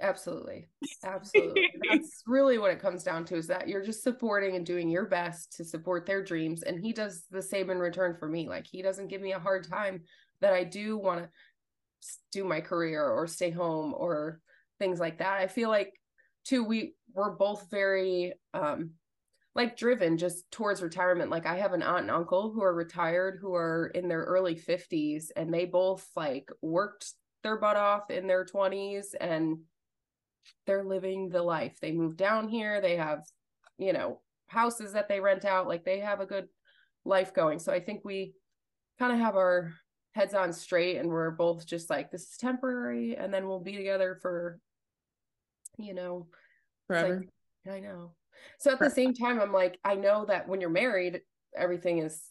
[0.00, 0.66] Absolutely.
[1.04, 1.70] Absolutely.
[1.88, 5.06] That's really what it comes down to is that you're just supporting and doing your
[5.06, 8.48] best to support their dreams and he does the same in return for me.
[8.48, 10.02] Like he doesn't give me a hard time
[10.42, 11.28] that i do want to
[12.32, 14.40] do my career or stay home or
[14.78, 15.92] things like that i feel like
[16.44, 18.90] too we we're both very um
[19.54, 21.30] like driven just towards retirement.
[21.30, 24.54] Like I have an aunt and uncle who are retired who are in their early
[24.54, 27.12] 50s and they both like worked
[27.42, 29.58] their butt off in their 20s and
[30.66, 31.78] they're living the life.
[31.80, 33.24] They moved down here, they have,
[33.78, 36.48] you know, houses that they rent out, like they have a good
[37.04, 37.58] life going.
[37.58, 38.34] So I think we
[38.98, 39.74] kind of have our
[40.14, 43.76] heads on straight and we're both just like this is temporary and then we'll be
[43.76, 44.58] together for
[45.78, 46.26] you know
[46.86, 47.24] forever.
[47.64, 48.12] Like, I know
[48.58, 51.20] so at the same time, I'm like, I know that when you're married,
[51.56, 52.22] everything is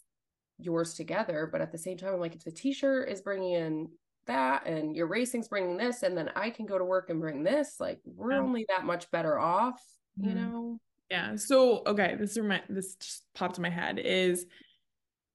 [0.57, 1.47] yours together.
[1.51, 3.89] But at the same time, I'm like, if the t-shirt is bringing in
[4.27, 7.43] that and your racing's bringing this, and then I can go to work and bring
[7.43, 8.39] this, like we're yeah.
[8.39, 9.81] only that much better off,
[10.17, 10.51] you mm-hmm.
[10.51, 10.79] know?
[11.09, 11.35] Yeah.
[11.35, 14.45] So, okay, this is remind this just popped in my head is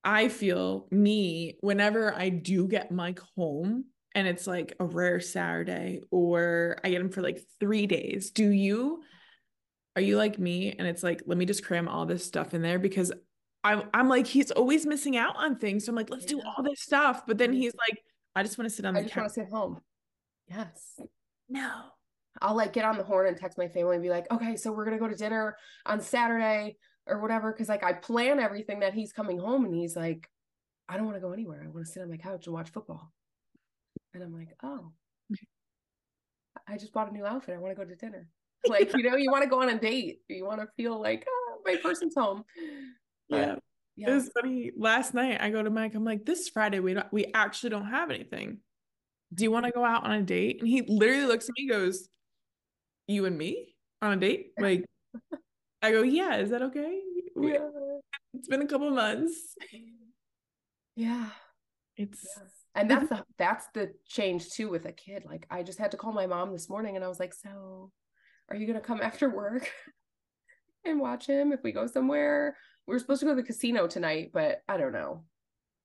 [0.07, 6.01] I feel me whenever I do get Mike home and it's like a rare Saturday
[6.13, 8.31] or I get him for like three days.
[8.31, 9.03] Do you
[9.97, 12.63] are you like me and it's like let me just cram all this stuff in
[12.63, 13.13] there because
[13.65, 15.85] I'm I'm like he's always missing out on things.
[15.85, 17.27] So I'm like, let's do all this stuff.
[17.27, 18.01] But then he's like,
[18.37, 19.07] I just want to sit on the couch.
[19.07, 19.35] I just want couch.
[19.35, 19.81] to sit home.
[20.49, 21.01] Yes.
[21.49, 21.73] No.
[22.41, 24.71] I'll like get on the horn and text my family and be like, okay, so
[24.71, 27.53] we're gonna go to dinner on Saturday or whatever.
[27.53, 30.29] Cause like I plan everything that he's coming home and he's like,
[30.89, 31.63] I don't want to go anywhere.
[31.65, 33.13] I want to sit on my couch and watch football.
[34.15, 34.93] And I'm like, oh,
[36.69, 37.55] I just bought a new outfit.
[37.55, 38.29] I want to go to dinner.
[38.69, 40.23] Like, you know, you want to go on a date.
[40.29, 42.43] You want to feel like, oh, my person's home.
[43.29, 43.55] But, Yeah.
[43.95, 44.11] yeah.
[44.11, 44.73] It was funny.
[44.77, 45.95] Last night I go to Mike.
[45.95, 48.59] I'm like, this Friday we don't we actually don't have anything.
[49.33, 50.59] Do you want to go out on a date?
[50.61, 52.09] And he literally looks at me, goes,
[53.07, 54.53] You and me on a date?
[54.59, 54.85] Like
[55.87, 57.01] I go, Yeah, is that okay?
[57.35, 57.69] We- yeah.
[58.35, 59.55] It's been a couple months.
[60.95, 61.31] Yeah.
[61.97, 62.43] It's Yeah.
[62.75, 65.25] And that's the that's the change too with a kid.
[65.25, 67.91] Like I just had to call my mom this morning and I was like, "So,
[68.51, 69.71] are you going to come after work
[70.85, 73.87] and watch him if we go somewhere?" We were supposed to go to the casino
[73.89, 75.25] tonight, but I don't know.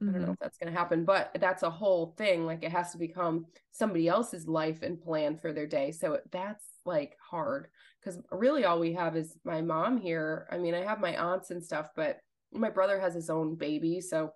[0.01, 0.33] I don't know Mhm.
[0.33, 2.45] if that's going to happen, but that's a whole thing.
[2.45, 5.91] Like it has to become somebody else's life and plan for their day.
[5.91, 7.67] So that's like hard
[7.99, 10.47] because really all we have is my mom here.
[10.51, 12.19] I mean, I have my aunts and stuff, but
[12.51, 14.01] my brother has his own baby.
[14.01, 14.31] So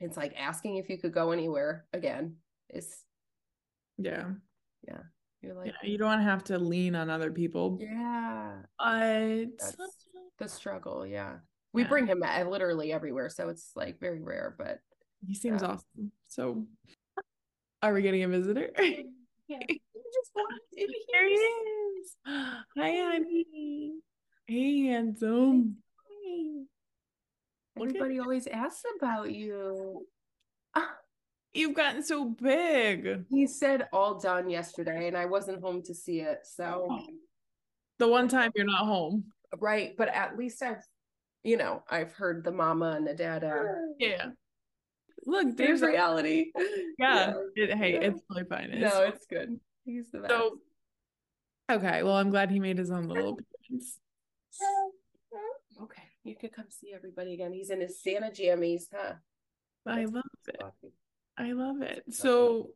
[0.00, 2.36] it's like asking if you could go anywhere again
[2.70, 2.96] is,
[3.98, 4.30] yeah.
[4.86, 5.00] Yeah.
[5.42, 5.88] You're like, Yeah.
[5.90, 7.78] You don't have to lean on other people.
[7.80, 9.74] yeah, But
[10.38, 11.06] the struggle.
[11.06, 11.38] Yeah.
[11.72, 11.88] We Yeah.
[11.88, 13.28] bring him literally everywhere.
[13.28, 14.80] So it's like very rare, but
[15.26, 15.68] he seems Yeah.
[15.68, 16.12] awesome.
[16.28, 16.66] So
[17.82, 18.70] are we getting a visitor?
[19.48, 19.58] yeah.
[20.14, 22.16] Just walked in There he is.
[22.26, 23.92] Hi, honey.
[24.46, 25.76] Hey, handsome.
[27.76, 30.06] At Everybody always asks about you.
[30.74, 30.94] Ah,
[31.52, 33.24] You've gotten so big.
[33.30, 36.40] He said all done yesterday, and I wasn't home to see it.
[36.44, 37.00] So,
[37.98, 39.24] The one time you're not home.
[39.58, 39.94] right.
[39.96, 40.84] But at least I've,
[41.44, 43.74] you know, I've heard the mama and the dada.
[43.98, 44.26] Yeah.
[45.26, 46.52] Look, There's there's a, reality.
[46.98, 47.34] yeah.
[47.56, 48.00] It, hey, yeah.
[48.00, 48.70] it's totally fine.
[48.70, 49.58] It's No, it's good.
[49.86, 50.34] He's the best.
[50.34, 50.58] so
[51.70, 52.02] okay.
[52.02, 53.98] Well, I'm glad he made his own little appearance.
[55.82, 57.52] okay, you could come see everybody again.
[57.52, 59.14] He's in his Santa jammies, huh?
[59.86, 60.62] I love it.
[61.38, 62.02] I love it.
[62.10, 62.70] So,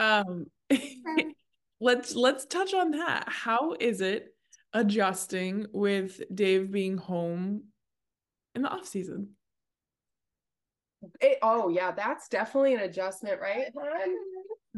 [0.00, 0.46] um,
[1.80, 3.24] let's let's touch on that.
[3.28, 4.34] How is it
[4.72, 7.64] adjusting with Dave being home
[8.54, 9.30] in the off season?
[11.20, 13.66] It, oh yeah, that's definitely an adjustment, right?
[13.76, 14.14] hon?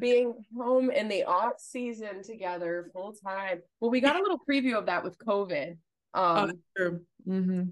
[0.00, 3.60] Being home in the off season together full time.
[3.80, 5.76] Well, we got a little preview of that with COVID.
[6.14, 7.00] Um, Sure.
[7.28, 7.62] Mm-hmm.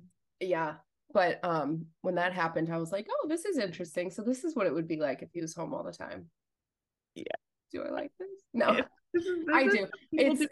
[0.40, 0.74] yeah,
[1.12, 4.10] but um, when that happened, I was like, oh, this is interesting.
[4.10, 6.26] So this is what it would be like if he was home all the time.
[7.14, 7.24] Yeah.
[7.72, 8.28] Do I like this?
[8.54, 8.82] No, Yeah.
[9.54, 9.86] I do.
[10.12, 10.48] It's do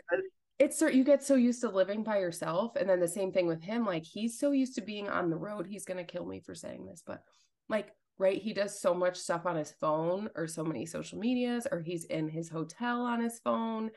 [0.59, 3.47] it's so you get so used to living by yourself and then the same thing
[3.47, 6.25] with him like he's so used to being on the road he's going to kill
[6.25, 7.23] me for saying this but
[7.69, 11.67] like right he does so much stuff on his phone or so many social medias
[11.71, 13.91] or he's in his hotel on his phone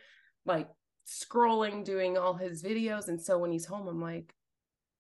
[0.45, 0.69] like
[1.07, 4.35] scrolling doing all his videos and so when he's home i'm like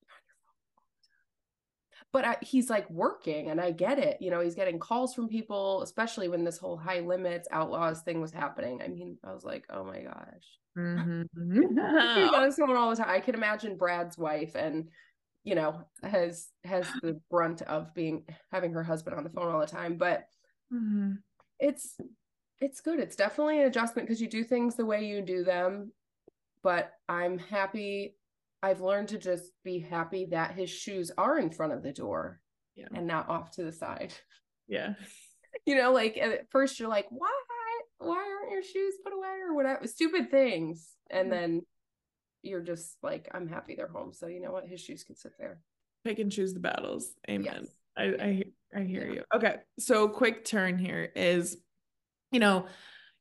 [0.01, 3.99] "You're on your phone all the time." but I, he's like working and i get
[3.99, 8.01] it you know he's getting calls from people especially when this whole high limits outlaws
[8.01, 11.25] thing was happening i mean i was like oh my gosh Mhm.
[12.15, 13.09] He's on his phone all the time.
[13.09, 14.89] I can imagine Brad's wife and
[15.43, 19.59] you know has has the brunt of being having her husband on the phone all
[19.59, 19.97] the time.
[19.97, 20.25] But
[20.71, 21.21] Mhm.
[21.59, 21.97] it's
[22.59, 22.99] it's good.
[22.99, 25.93] It's definitely an adjustment because you do things the way you do them.
[26.61, 28.17] But I'm happy.
[28.61, 32.41] I've learned to just be happy that his shoes are in front of the door
[32.75, 32.89] Yeah.
[32.93, 34.13] and not off to the side.
[34.67, 34.95] Yeah.
[35.65, 37.31] You know, like at first you're like, why?
[37.97, 39.87] Why aren't your shoes put away or whatever?
[39.87, 40.95] Stupid things.
[41.09, 41.31] And Mhm.
[41.31, 41.65] then
[42.41, 44.13] you're just like, I'm happy they're home.
[44.13, 44.67] So you know what?
[44.67, 45.59] His shoes can sit there.
[46.05, 47.13] Pick and choose the battles.
[47.29, 47.61] Amen.
[47.61, 47.67] Yes.
[47.97, 48.43] I I
[48.79, 49.13] I hear Yeah.
[49.13, 49.23] you.
[49.35, 49.55] Okay.
[49.79, 51.57] So quick turn here is,
[52.31, 52.67] you know,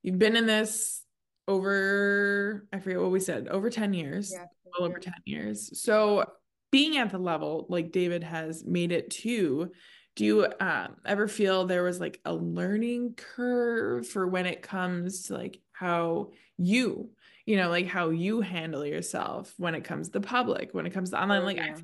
[0.03, 1.03] you've been in this
[1.49, 4.33] over I forget what we said, over 10 years.
[4.79, 5.81] well over 10 years.
[5.83, 6.25] So
[6.71, 9.73] being at the level like David has made it to,
[10.15, 15.25] do you um, ever feel there was like a learning curve for when it comes
[15.25, 17.11] to like how you,
[17.49, 20.91] you know, like how you handle yourself when it comes to the public, when it
[20.91, 21.41] comes to online?
[21.41, 21.77] Oh, like yeah.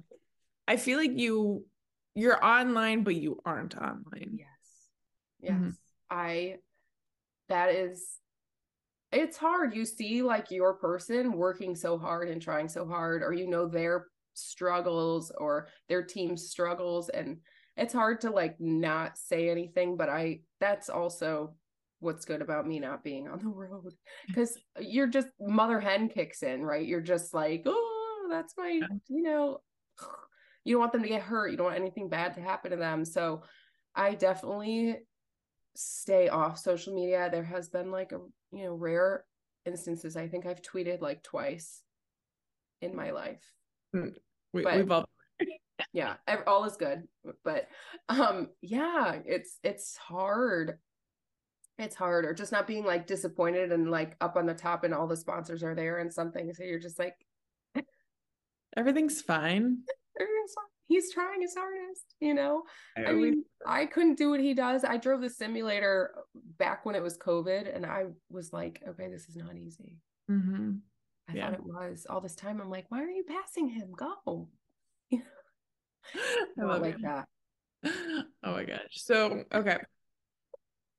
[0.68, 1.64] I, I feel like you
[2.14, 4.36] you're online, but you aren't online.
[4.36, 4.48] Yes.
[5.40, 5.54] Yes.
[5.54, 5.76] Mhm.
[6.10, 6.56] I,
[7.48, 8.18] that is,
[9.10, 9.74] it's hard.
[9.74, 13.66] You see like your person working so hard and trying so hard, or you know
[13.66, 17.08] their struggles or their team's struggles.
[17.08, 17.38] And
[17.78, 21.54] it's hard to like not say anything, but I that's also
[22.04, 23.92] what's good about me not being on the road
[24.26, 26.86] because you're just mother hen kicks in, right?
[26.86, 29.58] You're just like, oh, that's my, you know,
[30.64, 31.50] you don't want them to get hurt.
[31.50, 33.04] You don't want anything bad to happen to them.
[33.04, 33.42] So
[33.94, 34.98] I definitely
[35.74, 37.28] stay off social media.
[37.30, 38.18] There has been like a,
[38.52, 39.24] you know, rare
[39.66, 40.16] instances.
[40.16, 41.82] I think I've tweeted like twice
[42.80, 43.42] in my life.
[43.94, 44.14] Mm,
[44.52, 45.08] we, but, we've all
[45.92, 46.14] yeah,
[46.46, 47.02] all is good.
[47.44, 47.68] But
[48.08, 50.78] um yeah, it's it's hard.
[51.78, 54.94] It's hard or just not being like disappointed and like up on the top and
[54.94, 56.52] all the sponsors are there and something.
[56.54, 57.16] So you're just like
[58.76, 59.78] everything's fine.
[60.86, 62.62] He's trying his hardest, you know.
[62.96, 64.84] I, I mean, I couldn't do what he does.
[64.84, 66.14] I drove the simulator
[66.58, 69.96] back when it was COVID, and I was like, okay, this is not easy.
[70.30, 70.72] Mm-hmm.
[71.30, 71.46] I yeah.
[71.46, 72.60] thought it was all this time.
[72.60, 73.92] I'm like, why are you passing him?
[73.96, 74.48] Go.
[75.12, 77.28] I love like that.
[78.42, 78.80] Oh my gosh.
[78.92, 79.78] So, okay.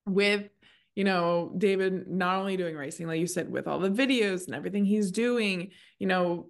[0.07, 0.49] With,
[0.95, 4.55] you know, David not only doing racing, like you said, with all the videos and
[4.55, 6.49] everything he's doing, you know,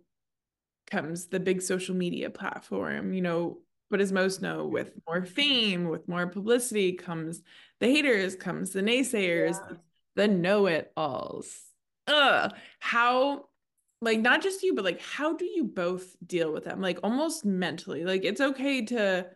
[0.89, 5.89] comes the big social media platform, you know, but as most know, with more fame,
[5.89, 7.41] with more publicity comes
[7.79, 9.77] the haters, comes the naysayers, yeah.
[10.15, 11.59] the know-it-alls.
[12.07, 12.53] Ugh.
[12.79, 13.45] How
[14.01, 16.81] like not just you, but like how do you both deal with them?
[16.81, 18.05] Like almost mentally.
[18.05, 19.27] Like it's okay to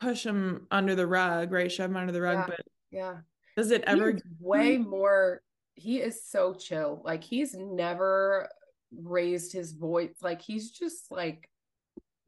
[0.00, 1.70] push them under the rug, right?
[1.70, 2.46] Shove them under the rug, yeah.
[2.46, 2.60] but
[2.90, 3.16] yeah.
[3.56, 5.42] Does it ever way more
[5.74, 7.02] he is so chill.
[7.04, 8.48] Like he's never
[9.02, 10.14] raised his voice.
[10.22, 11.48] Like he's just like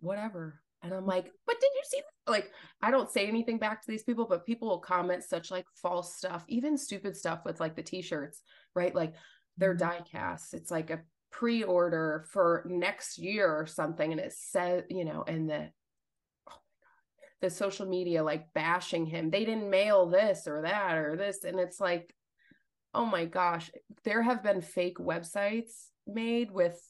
[0.00, 0.60] whatever.
[0.82, 2.30] And I'm like, but did you see that?
[2.30, 2.50] Like,
[2.82, 6.16] I don't say anything back to these people, but people will comment such like false
[6.16, 8.42] stuff, even stupid stuff with like the t-shirts,
[8.74, 8.94] right?
[8.94, 9.14] Like
[9.56, 9.88] they're mm-hmm.
[9.88, 10.54] die casts.
[10.54, 11.00] It's like a
[11.32, 14.12] pre-order for next year or something.
[14.12, 15.70] And it says, you know, and the
[17.40, 19.30] the social media like bashing him.
[19.30, 21.44] They didn't mail this or that or this.
[21.44, 22.14] And it's like,
[22.94, 23.70] oh my gosh,
[24.04, 26.80] there have been fake websites made with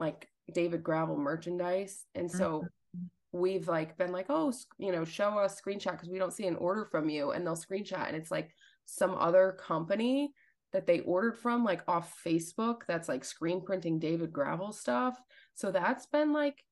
[0.00, 2.04] like David Gravel merchandise.
[2.14, 2.64] And so
[2.96, 3.38] mm-hmm.
[3.38, 6.56] we've like been like, oh, you know, show us screenshot because we don't see an
[6.56, 7.30] order from you.
[7.30, 8.50] And they'll screenshot and it's like
[8.86, 10.32] some other company
[10.72, 15.18] that they ordered from like off Facebook that's like screen printing David Gravel stuff.
[15.54, 16.62] So that's been like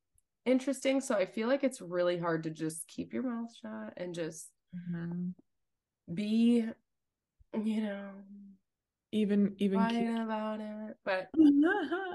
[0.47, 1.01] interesting.
[1.01, 4.51] So I feel like it's really hard to just keep your mouth shut and just
[4.75, 5.31] mm-hmm.
[6.15, 6.65] be,
[7.55, 8.09] you know,
[9.15, 11.29] even even crying about it but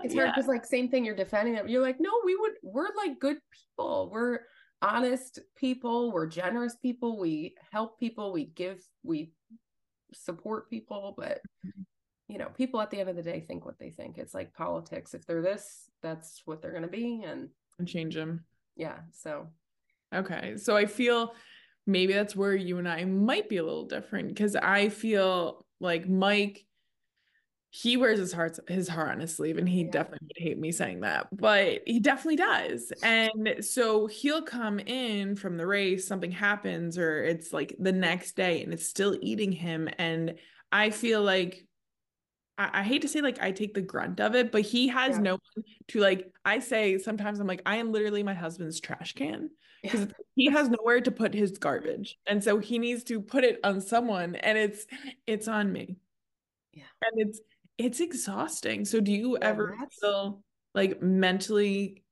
[0.04, 1.70] it's hard because like same thing you're defending them.
[1.70, 4.10] You're like no we would we're like good people.
[4.12, 4.40] We're
[4.82, 6.12] honest people.
[6.12, 7.18] We're generous people.
[7.18, 8.34] We help people.
[8.34, 9.32] We give we
[10.14, 11.82] support people but mm-hmm.
[12.28, 14.18] you know people at the end of the day think what they think.
[14.18, 15.14] It's like politics.
[15.14, 17.48] If they're this that's what they're going to be and
[17.80, 18.44] and change them
[18.76, 19.48] yeah so.
[20.14, 21.34] Okay so i feel
[21.86, 26.08] maybe that's where you and i might be a little different because i feel like
[26.08, 26.66] mike
[27.72, 29.92] he wears his heart his heart on his sleeve and he yeah.
[29.92, 32.92] definitely would hate me saying that but he definitely does.
[33.04, 38.36] And so he'll come in from the race something happens or it's like the next
[38.36, 40.36] day and it's still eating him and
[40.72, 41.68] i feel like
[42.60, 45.16] I, I hate to say like I take the grunt of it, but he has
[45.16, 45.22] yeah.
[45.24, 46.32] no one to like.
[46.46, 49.50] I say sometimes I'm like I am literally my husband's trash can
[49.82, 50.14] because yeah.
[50.36, 53.82] he has nowhere to put his garbage, and so he needs to put it on
[53.82, 54.86] someone, and it's
[55.26, 55.98] it's on me.
[56.74, 57.40] Yeah, and it's
[57.78, 58.86] it's exhausting.
[58.86, 60.44] So do you yeah, ever feel
[60.76, 62.04] like mentally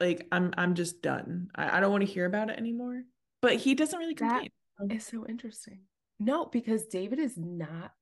[0.00, 1.50] like I'm I'm just done.
[1.54, 3.02] I, I don't want to hear about it anymore.
[3.42, 4.48] But he doesn't really complain.
[4.78, 5.80] That is so interesting.
[6.18, 7.92] No, because David is not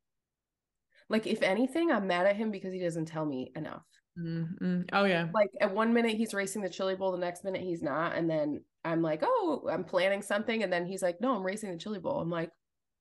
[1.08, 3.84] like if anything, I'm mad at him because he doesn't tell me enough.
[4.18, 4.82] Mm-hmm.
[4.92, 5.28] Oh yeah.
[5.34, 8.28] Like at one minute he's racing the chili bowl, the next minute he's not, and
[8.28, 11.78] then I'm like, oh, I'm planning something, and then he's like, no, I'm racing the
[11.78, 12.20] chili bowl.
[12.20, 12.50] I'm like,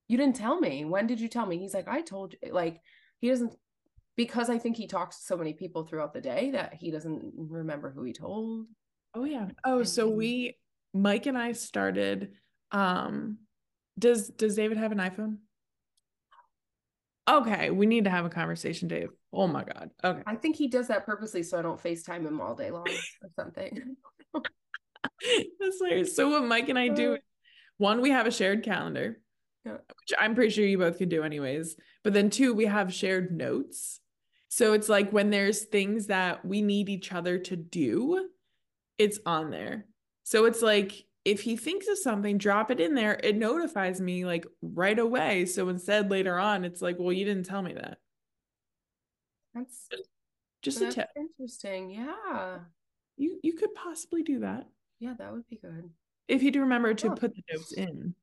[0.07, 0.85] you didn't tell me.
[0.85, 1.57] When did you tell me?
[1.57, 2.53] He's like, I told you.
[2.53, 2.81] Like
[3.19, 3.55] he doesn't
[4.17, 7.33] because I think he talks to so many people throughout the day that he doesn't
[7.35, 8.67] remember who he told.
[9.13, 9.47] Oh yeah.
[9.65, 10.57] Oh, so we
[10.93, 12.33] Mike and I started
[12.71, 13.37] um
[13.97, 15.37] does does David have an iPhone?
[17.31, 19.09] Okay, we need to have a conversation, Dave.
[19.31, 19.89] Oh my god.
[20.03, 20.21] Okay.
[20.27, 23.29] I think he does that purposely so I don't FaceTime him all day long or
[23.39, 23.95] something.
[24.33, 26.15] That's hilarious.
[26.15, 27.17] So what Mike and I do, uh.
[27.77, 29.21] one, we have a shared calendar.
[29.63, 29.73] Yeah.
[29.73, 31.77] Which I'm pretty sure you both can do anyways.
[32.03, 34.01] But then two, we have shared notes.
[34.49, 38.27] So it's like when there's things that we need each other to do,
[38.97, 39.85] it's on there.
[40.23, 43.19] So it's like if he thinks of something, drop it in there.
[43.23, 45.45] It notifies me like right away.
[45.45, 47.97] So instead later on, it's like, well, you didn't tell me that.
[49.53, 49.87] That's
[50.61, 51.09] just that's a tip.
[51.15, 51.91] Interesting.
[51.91, 52.59] Yeah.
[53.17, 54.67] You you could possibly do that.
[54.99, 55.89] Yeah, that would be good.
[56.27, 57.15] if he'd remember to Oh.
[57.15, 58.15] put the notes in.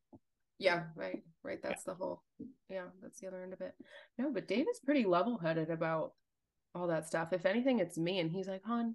[0.59, 1.63] Yeah, right, right.
[1.63, 2.23] That's the whole.
[2.69, 3.75] Yeah, that's the other end of it.
[4.17, 6.15] No, but Dave is pretty level-headed about
[6.75, 7.33] all that stuff.
[7.33, 8.95] If anything, it's me, and he's like, "Hon,"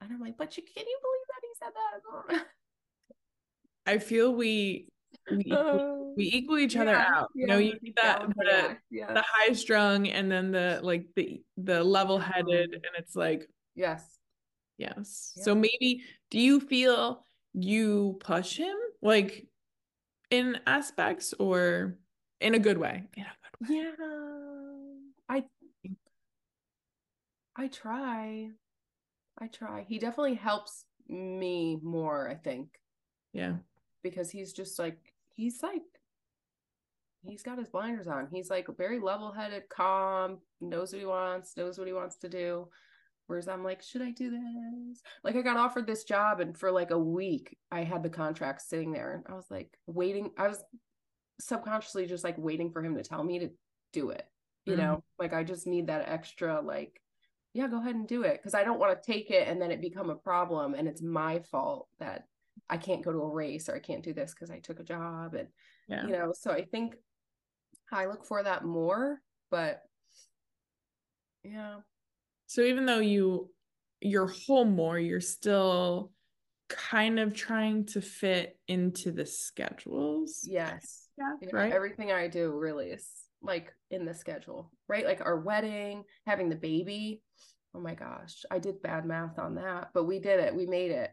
[0.00, 1.72] and I'm like, "But you can you believe that he said
[2.38, 2.46] that?"
[3.90, 4.86] I feel we
[5.30, 7.30] we equal, oh, we equal each other Yeah, out.
[7.34, 9.12] You know, you need that the yeah.
[9.12, 12.74] the high strung and then the like the the level headed, mm-hmm.
[12.74, 14.18] and it's like yes.
[14.78, 15.32] yes.
[15.36, 15.42] Yeah.
[15.42, 19.46] So maybe do you feel you push him like
[20.30, 21.96] in aspects or
[22.40, 23.02] in a good way?
[23.16, 23.92] In a good way.
[23.98, 24.06] Yeah.
[25.28, 25.44] I
[27.56, 28.50] I try.
[29.40, 29.84] I try.
[29.88, 32.68] He definitely helps me more, I think,
[33.32, 33.56] Yeah.
[34.02, 34.98] Because he's just like
[35.34, 35.82] he's like
[37.22, 38.28] he's got his blinders on.
[38.32, 42.68] He's like very level-headed, calm, knows what he wants, knows what he wants to do.
[43.26, 45.02] Whereas I'm like, should I do this?
[45.22, 48.62] Like I got offered this job and for like a week I had the contract
[48.62, 50.30] sitting there and I was like waiting.
[50.36, 50.64] I was
[51.40, 53.50] subconsciously just like waiting for him to tell me to
[53.92, 54.26] do it.
[54.66, 54.78] You Mhm.
[54.78, 57.00] know, like I just need that extra like
[57.52, 59.72] yeah, go ahead and do it because I don't want to take it and then
[59.72, 62.28] it become a problem and it's my fault that
[62.70, 64.84] I can't go to a race or I can't do this because I took a
[64.84, 65.48] job and
[65.88, 66.06] Yeah.
[66.06, 66.94] you know, so I think
[67.92, 69.82] I look for that more, but
[71.42, 71.80] yeah.
[72.46, 73.50] So even though you
[74.00, 76.12] you're home more, you're still
[76.68, 80.40] kind of trying to fit into the schedules.
[80.48, 81.08] Yes.
[81.18, 81.34] Yeah.
[81.42, 81.72] Yeah, Right.
[81.72, 83.06] Everything I do really is
[83.42, 85.04] like in the schedule, right?
[85.04, 87.20] Like our wedding, having the baby.
[87.74, 90.54] Oh my gosh, I did bad math on that, but we did it.
[90.54, 91.10] We made it.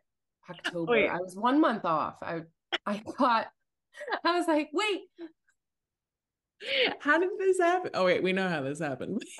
[0.49, 0.91] October.
[0.91, 1.09] Wait.
[1.09, 2.15] I was one month off.
[2.21, 2.41] I
[2.85, 3.47] I thought
[4.23, 5.01] I was like, wait.
[6.99, 7.91] How did this happen?
[7.93, 9.23] Oh wait, we know how this happened.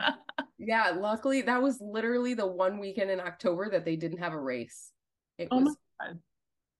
[0.00, 0.12] Uh,
[0.58, 4.40] yeah, luckily that was literally the one weekend in October that they didn't have a
[4.40, 4.90] race.
[5.38, 5.76] It Oh was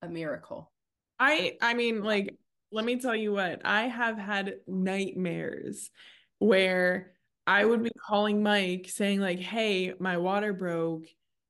[0.02, 0.72] a miracle.
[1.18, 2.34] I I mean like
[2.70, 5.90] let me tell you what I have had nightmares
[6.38, 7.12] where
[7.46, 8.00] I would be oh.
[8.06, 11.04] calling Mike saying like hey my water broke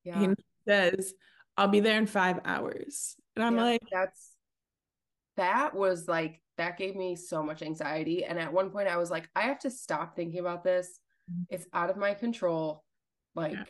[0.05, 0.21] Yeah.
[0.23, 1.15] and he says
[1.57, 3.17] I'll be there in 5 hours.
[3.37, 4.31] And I'm Yeah, like that's
[5.37, 8.25] that was like that gave me so much anxiety.
[8.25, 11.01] And at one point i was like i have to stop thinking about this.
[11.31, 11.47] Mhm.
[11.51, 12.85] it's out of my control.
[13.35, 13.65] Like Yeah.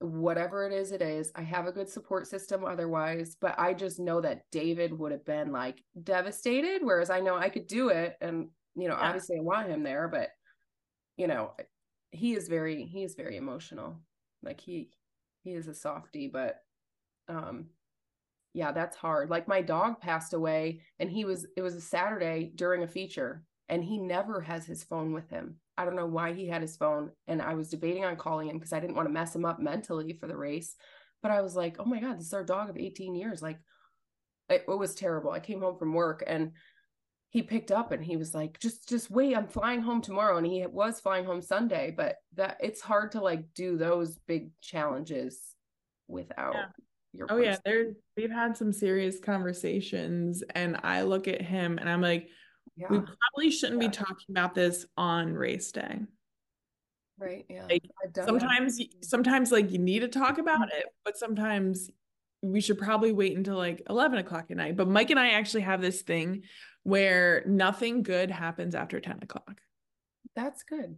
[0.00, 1.32] whatever it is it is.
[1.34, 5.24] I have a good support system otherwise but i just know that david would have
[5.24, 8.16] been like devastated whereas i know i could do it.
[8.20, 9.06] And you know Yeah.
[9.08, 10.30] obviously i want him there but
[11.16, 11.52] you know
[12.10, 14.00] he is very he is very emotional.
[14.42, 14.90] Like he
[15.42, 16.60] he is a softie but
[17.28, 17.66] um
[18.54, 19.30] yeah that's hard.
[19.30, 23.42] Like my dog passed away and he was it was a saturday during a feature
[23.68, 25.56] and he never has his phone with him.
[25.76, 28.56] I don't know why he had his phone and i was debating on calling him
[28.56, 30.74] because i didn't want to mess him up mentally for the race
[31.22, 33.42] but i was like oh my god this is our dog of 18 years.
[33.42, 33.58] Like
[34.48, 35.32] it, it was terrible.
[35.32, 36.52] I came home from work and
[37.30, 40.46] he picked up and he was like just just wait i'm flying home tomorrow and
[40.46, 45.38] he was flying home sunday but that it's hard to like do those big challenges
[46.08, 46.66] without Yeah.
[47.16, 47.62] Your Oh yeah, person.
[47.64, 47.84] there
[48.16, 52.28] we've had some serious conversations and I look at him and I'm like,
[52.76, 53.88] yeah we probably shouldn't Yeah.
[53.88, 56.00] be talking about this on race day.
[57.18, 57.82] right yeah like,
[58.14, 58.26] that.
[58.26, 61.90] Sometimes sometimes like you need to talk about it, but sometimes
[62.42, 64.76] we should probably wait until like 11 o'clock at night.
[64.76, 66.42] But Mike and I actually have this thing
[66.82, 69.60] where nothing good happens after 10 o'clock.
[70.34, 70.96] that's good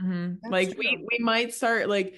[0.00, 0.38] Mhm.
[0.42, 2.16] That's Like we we might start like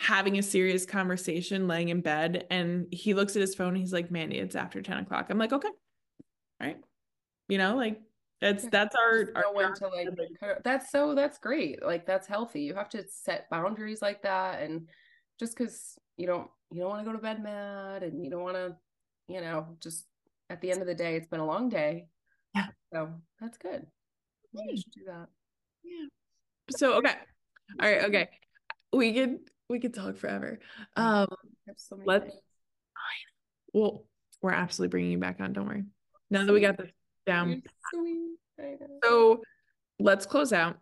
[0.00, 3.92] having a serious conversation laying in bed and he looks at his phone and he's
[3.92, 5.26] like, Mandy, it's after 10 o'clock.
[5.28, 5.68] I'm like, okay.
[5.68, 6.78] All right.
[7.48, 8.00] You know, like
[8.40, 10.08] that's that's our, Just our when to like
[10.64, 14.88] that's so that's great like that's healthy you have to set boundaries like that and
[15.38, 18.42] just because you don't you don't want to go to bed mad and you don't
[18.42, 18.74] want to
[19.28, 20.06] you know just
[20.48, 22.06] at the end of the day it's been a long day
[22.54, 22.68] Yeah.
[22.94, 23.10] so
[23.42, 23.86] that's good
[24.54, 24.70] Maybe I Hey.
[24.70, 24.76] Hmm.
[24.76, 25.28] should do that
[25.84, 26.06] yeah.
[26.70, 27.14] So okay.
[27.78, 28.28] All right, okay.
[28.90, 29.40] We could
[29.70, 30.58] we could talk forever.
[30.96, 31.28] Um
[31.76, 32.42] so let's things.
[33.72, 34.04] well,
[34.42, 35.84] we're absolutely bringing you back on, don't worry.
[36.30, 36.90] Now that we got this
[37.26, 37.62] down.
[37.92, 38.36] Sweet.
[39.04, 39.42] So
[39.98, 40.78] let's close out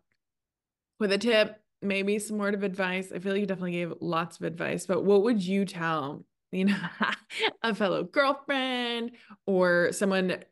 [0.99, 3.13] with a tip, maybe some word of advice.
[3.15, 6.65] I feel like you definitely gave lots of advice, but what would you tell, you
[6.67, 6.77] know,
[7.63, 9.13] a fellow girlfriend
[9.47, 10.43] or someone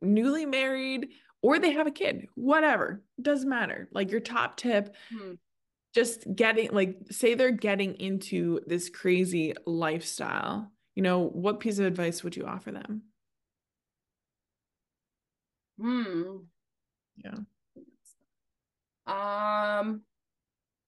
[0.00, 1.08] newly married
[1.42, 3.88] or they have a kid, whatever, doesn't matter.
[3.92, 5.32] Like your top tip, Hmm.
[5.94, 10.72] Just getting like say they're getting into this crazy lifestyle.
[10.94, 13.02] You know, what piece of advice would you offer them?
[15.78, 16.36] Hmm.
[17.16, 17.38] Yeah.
[19.06, 20.02] Um,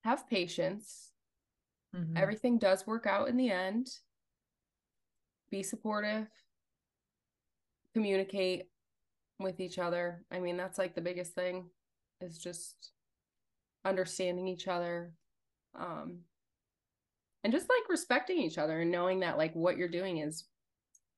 [0.05, 1.12] have patience.
[1.94, 2.16] Mhm.
[2.16, 3.88] Everything does work out in the end.
[5.50, 6.28] Be supportive.
[7.94, 8.68] communicate
[9.38, 10.24] with each other.
[10.30, 11.70] I mean, that's like the biggest thing
[12.20, 12.93] is just
[13.85, 15.12] understanding each other.
[15.78, 16.20] Um
[17.43, 20.45] and just like respecting each other and knowing that like what you're doing is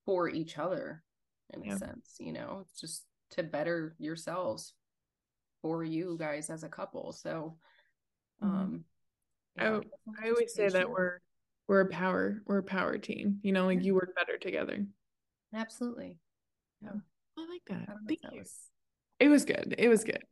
[0.05, 1.03] for each other
[1.51, 1.75] in yeah.
[1.75, 4.75] a sense, you know, it's just to better yourselves
[5.63, 7.13] for you guys as a couple.
[7.13, 7.57] So
[8.43, 8.55] mm-hmm.
[8.55, 8.85] um
[9.57, 9.81] yeah,
[10.21, 11.19] I, I always say that we're
[11.69, 13.39] we're a power we're a power team.
[13.43, 14.85] You know, like you work better together.
[15.55, 16.19] Absolutely.
[16.83, 16.91] Yeah.
[17.39, 17.97] I like that.
[18.07, 18.41] Thank you.
[18.41, 18.55] Was...
[19.21, 19.75] It was good.
[19.79, 20.23] It was good.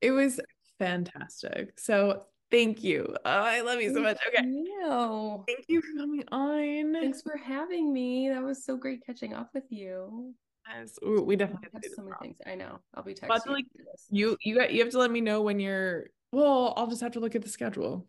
[0.00, 0.40] It was
[0.82, 1.78] fantastic.
[1.78, 3.14] So thank you.
[3.24, 4.18] Oh, I love you so much.
[4.26, 4.44] Okay.
[4.46, 5.44] You.
[5.46, 6.92] Thank you for coming on.
[6.92, 8.28] Thanks for having me.
[8.28, 10.34] That was so great catching up with you.
[10.68, 12.38] Yes, we definitely have so many things.
[12.46, 12.78] I know.
[12.94, 13.64] I'll be texting like,
[14.10, 14.36] you.
[14.42, 14.72] You got.
[14.72, 16.06] You have to let me know when you're.
[16.32, 18.06] Well, I'll just have to look at the schedule,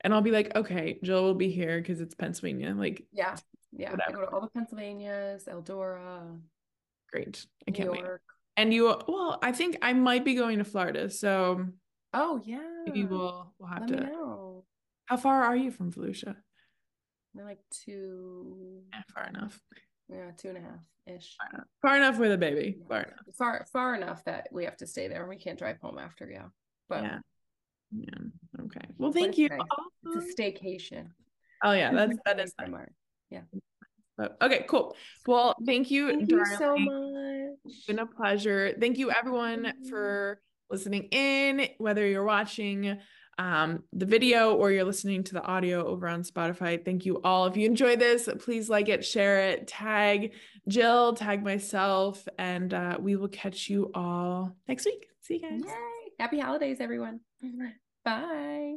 [0.00, 2.74] and I'll be like, okay, Jill will be here because it's Pennsylvania.
[2.74, 3.36] Like, yeah,
[3.72, 3.90] yeah.
[3.90, 4.10] Whatever.
[4.10, 6.38] I go to all the Pennsylvanias, Eldora.
[7.12, 7.46] Great.
[7.68, 8.04] I can't wait.
[8.56, 8.84] And you.
[9.06, 11.66] Well, I think I might be going to Florida, so.
[12.14, 12.60] Oh yeah.
[12.86, 14.06] Maybe we'll we'll have let to.
[14.06, 14.64] know.
[15.06, 16.36] How far are you from Volusia?
[17.34, 18.82] We're like two.
[18.92, 19.60] Yeah, far enough.
[20.08, 21.36] Yeah, two and a half ish.
[21.36, 21.66] Far enough.
[21.82, 22.78] far enough with a baby.
[22.88, 23.36] Far enough.
[23.36, 25.20] Far far enough that we have to stay there.
[25.20, 26.30] And we can't drive home after.
[26.30, 26.46] Yeah.
[26.88, 27.18] But yeah.
[27.96, 28.62] Yeah.
[28.64, 28.86] Okay.
[28.96, 29.48] Well, thank you.
[30.04, 31.08] It's a staycation.
[31.62, 32.92] Oh yeah, that's that is smart.
[33.30, 33.42] Yeah.
[34.16, 34.94] But, okay, cool.
[35.26, 36.08] Well, thank you.
[36.08, 37.56] Thank you so much.
[37.64, 38.72] It's been a pleasure.
[38.78, 39.88] Thank you everyone mm-hmm.
[39.88, 40.40] for
[40.74, 42.98] listening in, whether you're watching
[43.38, 46.84] um, the video or you're listening to the audio over on Spotify.
[46.84, 47.46] Thank you all.
[47.46, 50.32] If you enjoy this, please like it, share it, tag
[50.68, 55.06] Jill, tag myself, and uh, we will catch you all next week.
[55.20, 55.60] See you guys.
[55.64, 56.12] Yay.
[56.18, 57.20] Happy holidays, everyone.
[58.04, 58.76] Bye.